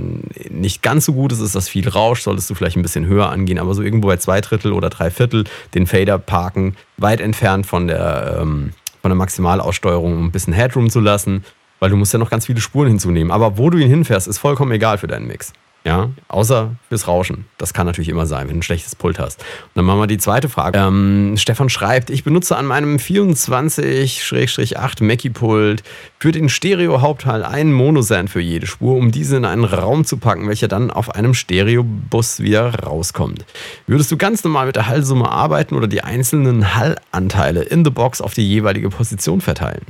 [0.49, 3.29] nicht ganz so gut ist, ist das viel Rausch, solltest du vielleicht ein bisschen höher
[3.29, 7.65] angehen, aber so irgendwo bei zwei Drittel oder drei Viertel den Fader parken, weit entfernt
[7.65, 11.45] von der, ähm, von der Maximalaussteuerung, um ein bisschen Headroom zu lassen,
[11.79, 13.31] weil du musst ja noch ganz viele Spuren hinzunehmen.
[13.31, 15.53] Aber wo du ihn hinfährst, ist vollkommen egal für deinen Mix.
[15.89, 17.45] Ja, außer fürs Rauschen.
[17.57, 19.39] Das kann natürlich immer sein, wenn du ein schlechtes Pult hast.
[19.39, 20.77] Und dann machen wir die zweite Frage.
[20.77, 25.81] Ähm, Stefan schreibt, ich benutze an meinem 24-8 Mackie-Pult
[26.19, 30.47] für den Stereo-Hauptteil einen Monosend für jede Spur, um diese in einen Raum zu packen,
[30.47, 33.43] welcher dann auf einem Stereo-Bus wieder rauskommt.
[33.87, 38.21] Würdest du ganz normal mit der Hallsumme arbeiten oder die einzelnen Hallanteile in the Box
[38.21, 39.81] auf die jeweilige Position verteilen?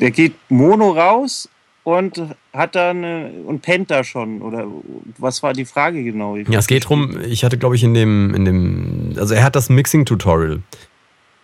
[0.00, 1.48] Der geht Mono raus
[1.86, 2.20] und
[2.52, 4.66] hat dann und pennt da schon oder
[5.18, 6.36] was war die Frage genau?
[6.36, 9.54] Ja, es geht darum, ich hatte glaube ich in dem in dem also er hat
[9.54, 10.62] das Mixing Tutorial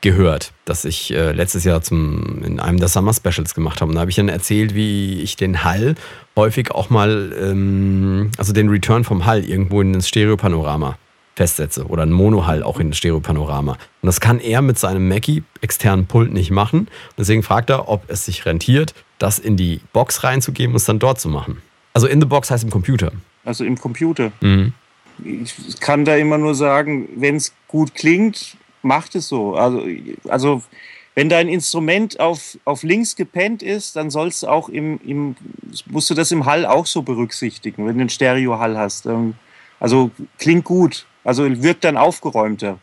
[0.01, 3.95] gehört, das ich äh, letztes Jahr zum in einem der Summer Specials gemacht habe und
[3.95, 5.95] da habe ich dann erzählt, wie ich den Hall
[6.35, 10.99] häufig auch mal ähm, also den Return vom Hall irgendwo in das Stereopanorama
[11.37, 13.73] festsetze oder ein Monohall auch in das Stereopanorama.
[13.73, 16.89] Und das kann er mit seinem Mackie externen Pult nicht machen.
[17.17, 18.93] deswegen fragt er, ob es sich rentiert,
[19.23, 21.63] das in die Box reinzugeben und es dann dort zu machen.
[21.95, 23.13] Also in the Box heißt im Computer.
[23.45, 24.33] Also im Computer.
[24.41, 24.73] Mhm.
[25.25, 29.55] Ich kann da immer nur sagen, wenn es gut klingt, macht es so.
[29.55, 29.87] Also,
[30.29, 30.63] also
[31.15, 35.37] wenn dein Instrument auf, auf links gepennt ist, dann sollst auch im, im,
[35.87, 39.07] musst du das im Hall auch so berücksichtigen, wenn du einen Stereo-Hall hast.
[39.07, 39.35] Ähm,
[39.79, 41.07] also klingt gut.
[41.25, 42.79] Also wirkt dann aufgeräumter.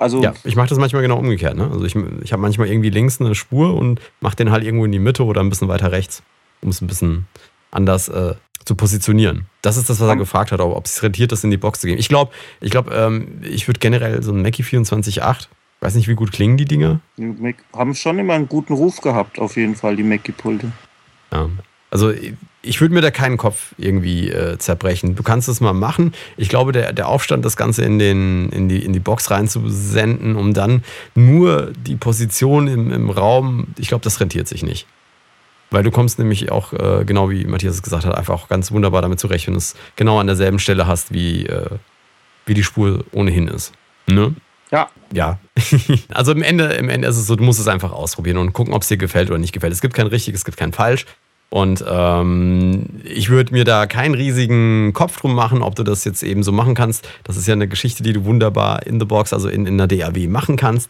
[0.00, 1.56] Also ja, ich mache das manchmal genau umgekehrt.
[1.56, 1.70] Ne?
[1.70, 4.92] Also ich, ich habe manchmal irgendwie links eine Spur und mache den halt irgendwo in
[4.92, 6.22] die Mitte oder ein bisschen weiter rechts,
[6.62, 7.26] um es ein bisschen
[7.70, 8.34] anders äh,
[8.64, 9.44] zu positionieren.
[9.60, 11.86] Das ist das, was er gefragt hat, ob es rentiert, das in die Box zu
[11.86, 12.00] geben.
[12.00, 12.32] Ich glaube,
[12.62, 15.48] ich, glaub, ähm, ich würde generell so ein Mackie 24.8,
[15.80, 17.00] weiß nicht, wie gut klingen die Dinger.
[17.18, 20.72] Die haben schon immer einen guten Ruf gehabt, auf jeden Fall, die Mackie-Pulte.
[21.30, 21.50] Ja.
[21.90, 22.12] Also
[22.62, 25.16] ich würde mir da keinen Kopf irgendwie äh, zerbrechen.
[25.16, 26.12] Du kannst es mal machen.
[26.36, 30.36] Ich glaube, der, der Aufstand, das Ganze in, den, in, die, in die Box reinzusenden,
[30.36, 30.84] um dann
[31.14, 34.86] nur die Position im, im Raum, ich glaube, das rentiert sich nicht.
[35.70, 38.72] Weil du kommst nämlich auch, äh, genau wie Matthias es gesagt hat, einfach auch ganz
[38.72, 41.70] wunderbar damit zurecht, wenn du es genau an derselben Stelle hast, wie, äh,
[42.44, 43.72] wie die Spur ohnehin ist.
[44.06, 44.34] Ne?
[44.70, 44.90] Ja.
[45.12, 45.38] Ja.
[46.08, 48.74] also im Ende, im Ende ist es so, du musst es einfach ausprobieren und gucken,
[48.74, 49.72] ob es dir gefällt oder nicht gefällt.
[49.72, 51.06] Es gibt kein richtig, es gibt kein falsch.
[51.50, 56.22] Und ähm, ich würde mir da keinen riesigen Kopf drum machen, ob du das jetzt
[56.22, 57.08] eben so machen kannst.
[57.24, 59.88] Das ist ja eine Geschichte, die du wunderbar in the Box, also in, in der
[59.88, 60.88] DAW machen kannst.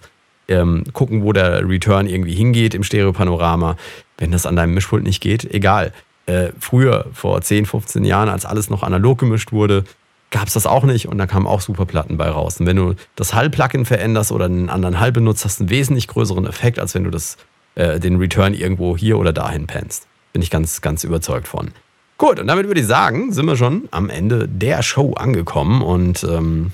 [0.49, 3.77] Ähm, gucken, wo der Return irgendwie hingeht im Stereopanorama.
[4.19, 5.93] Wenn das an deinem Mischpult nicht geht, egal.
[6.27, 9.85] Äh, früher, vor 10, 15 Jahren, als alles noch analog gemischt wurde,
[10.31, 12.61] gab es das auch nicht und da kamen auch super Platten bei raus.
[12.61, 16.07] Und wenn du das Hall-Plugin veränderst oder einen anderen Hall benutzt, hast du einen wesentlich
[16.07, 17.39] größeren Effekt, als wenn du das,
[17.77, 20.07] äh, den Return irgendwo hier oder dahin pennst.
[20.33, 21.73] Bin ich ganz, ganz überzeugt von.
[22.19, 26.23] Gut, und damit würde ich sagen, sind wir schon am Ende der Show angekommen und
[26.25, 26.73] ähm,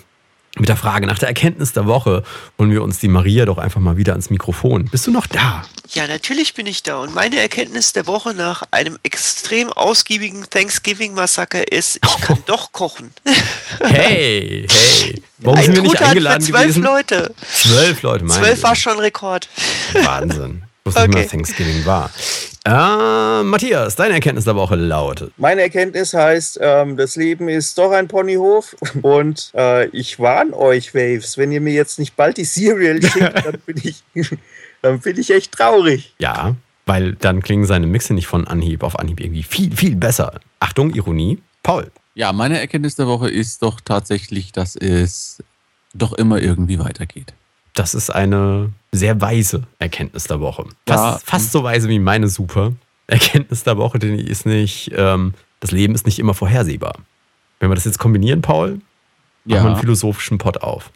[0.58, 2.22] mit der Frage nach der Erkenntnis der Woche
[2.58, 4.86] holen wir uns die Maria doch einfach mal wieder ans Mikrofon.
[4.86, 5.64] Bist du noch da?
[5.90, 6.96] Ja, natürlich bin ich da.
[6.96, 13.12] Und meine Erkenntnis der Woche nach einem extrem ausgiebigen Thanksgiving-Massaker ist, ich kann doch kochen.
[13.80, 15.22] Hey, hey.
[15.38, 16.82] Warum Ein sind wir nicht eingeladen für zwölf gewesen?
[16.82, 17.34] Leute.
[17.52, 19.48] Zwölf Leute, meine Zwölf war schon Rekord.
[19.92, 20.62] Wahnsinn.
[20.86, 21.28] Ich wusste nicht mal, Okay.
[21.28, 22.10] Thanksgiving war.
[22.64, 25.32] Äh, Matthias, deine Erkenntnis der Woche lautet.
[25.36, 30.94] Meine Erkenntnis heißt, ähm, das Leben ist doch ein Ponyhof und äh, ich warne euch,
[30.94, 34.04] Waves, wenn ihr mir jetzt nicht bald die Serial schickt, dann bin ich,
[34.82, 36.14] dann bin ich echt traurig.
[36.18, 36.54] Ja,
[36.86, 40.40] weil dann klingen seine Mixe nicht von Anhieb auf Anhieb irgendwie viel, viel besser.
[40.60, 41.42] Achtung, Ironie.
[41.64, 41.90] Paul.
[42.14, 45.42] Ja, meine Erkenntnis der Woche ist doch tatsächlich, dass es
[45.94, 47.34] doch immer irgendwie weitergeht.
[47.74, 50.64] Das ist eine sehr weise Erkenntnis der Woche.
[50.86, 51.20] Fast, Ja.
[51.24, 52.72] fast so weise wie meine super
[53.06, 56.94] Erkenntnis der Woche, denn die ist nicht, ähm, das Leben ist nicht immer vorhersehbar.
[57.60, 58.82] Wenn wir das jetzt kombinieren, Paul, machen
[59.44, 60.90] wir einen Ja, philosophischen Pott auf.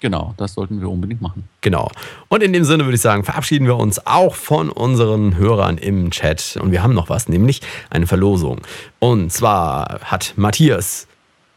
[0.00, 1.48] genau, das sollten wir unbedingt machen.
[1.60, 1.90] Genau.
[2.28, 6.10] Und in dem Sinne würde ich sagen, verabschieden wir uns auch von unseren Hörern im
[6.12, 6.58] Chat.
[6.62, 8.60] Und wir haben noch was, nämlich eine Verlosung.
[9.00, 11.08] Und zwar hat Matthias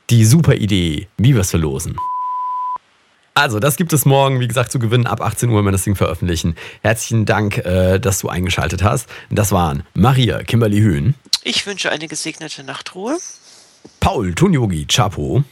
[0.09, 1.95] die super Idee, wie wir es verlosen.
[3.33, 5.83] Also, das gibt es morgen, wie gesagt, zu gewinnen ab 18 Uhr, wenn wir das
[5.85, 6.55] Ding veröffentlichen.
[6.81, 9.07] Herzlichen Dank, äh, dass du eingeschaltet hast.
[9.29, 13.17] Das waren Maria Kimberly Höhn, Ich wünsche eine gesegnete Nachtruhe.
[13.99, 15.43] Paul Tunyogi Chapo,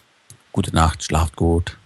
[0.52, 1.78] Gute Nacht, schlaft gut.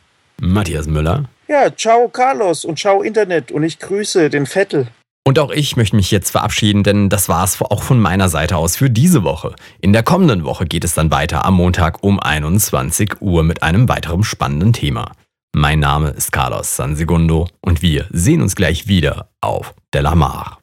[0.41, 4.87] Matthias Müller, Ja, ciao Carlos und ciao Internet und ich grüße den Vettel.
[5.25, 8.75] Und auch ich möchte mich jetzt verabschieden, denn das war's auch von meiner Seite aus
[8.75, 9.55] für diese Woche.
[9.79, 13.87] In der kommenden Woche geht es dann weiter am Montag um 21 Uhr mit einem
[13.87, 15.11] weiteren spannenden Thema.
[15.55, 20.57] Mein Name ist Carlos Sansegundo und wir sehen uns gleich wieder auf Delamar.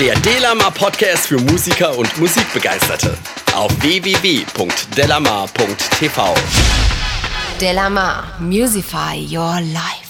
[0.00, 3.16] Der Delamar Podcast für Musiker und Musikbegeisterte.
[3.54, 6.34] Auf www.delamar.tv.
[7.60, 10.07] Delamar, Musify Your Life.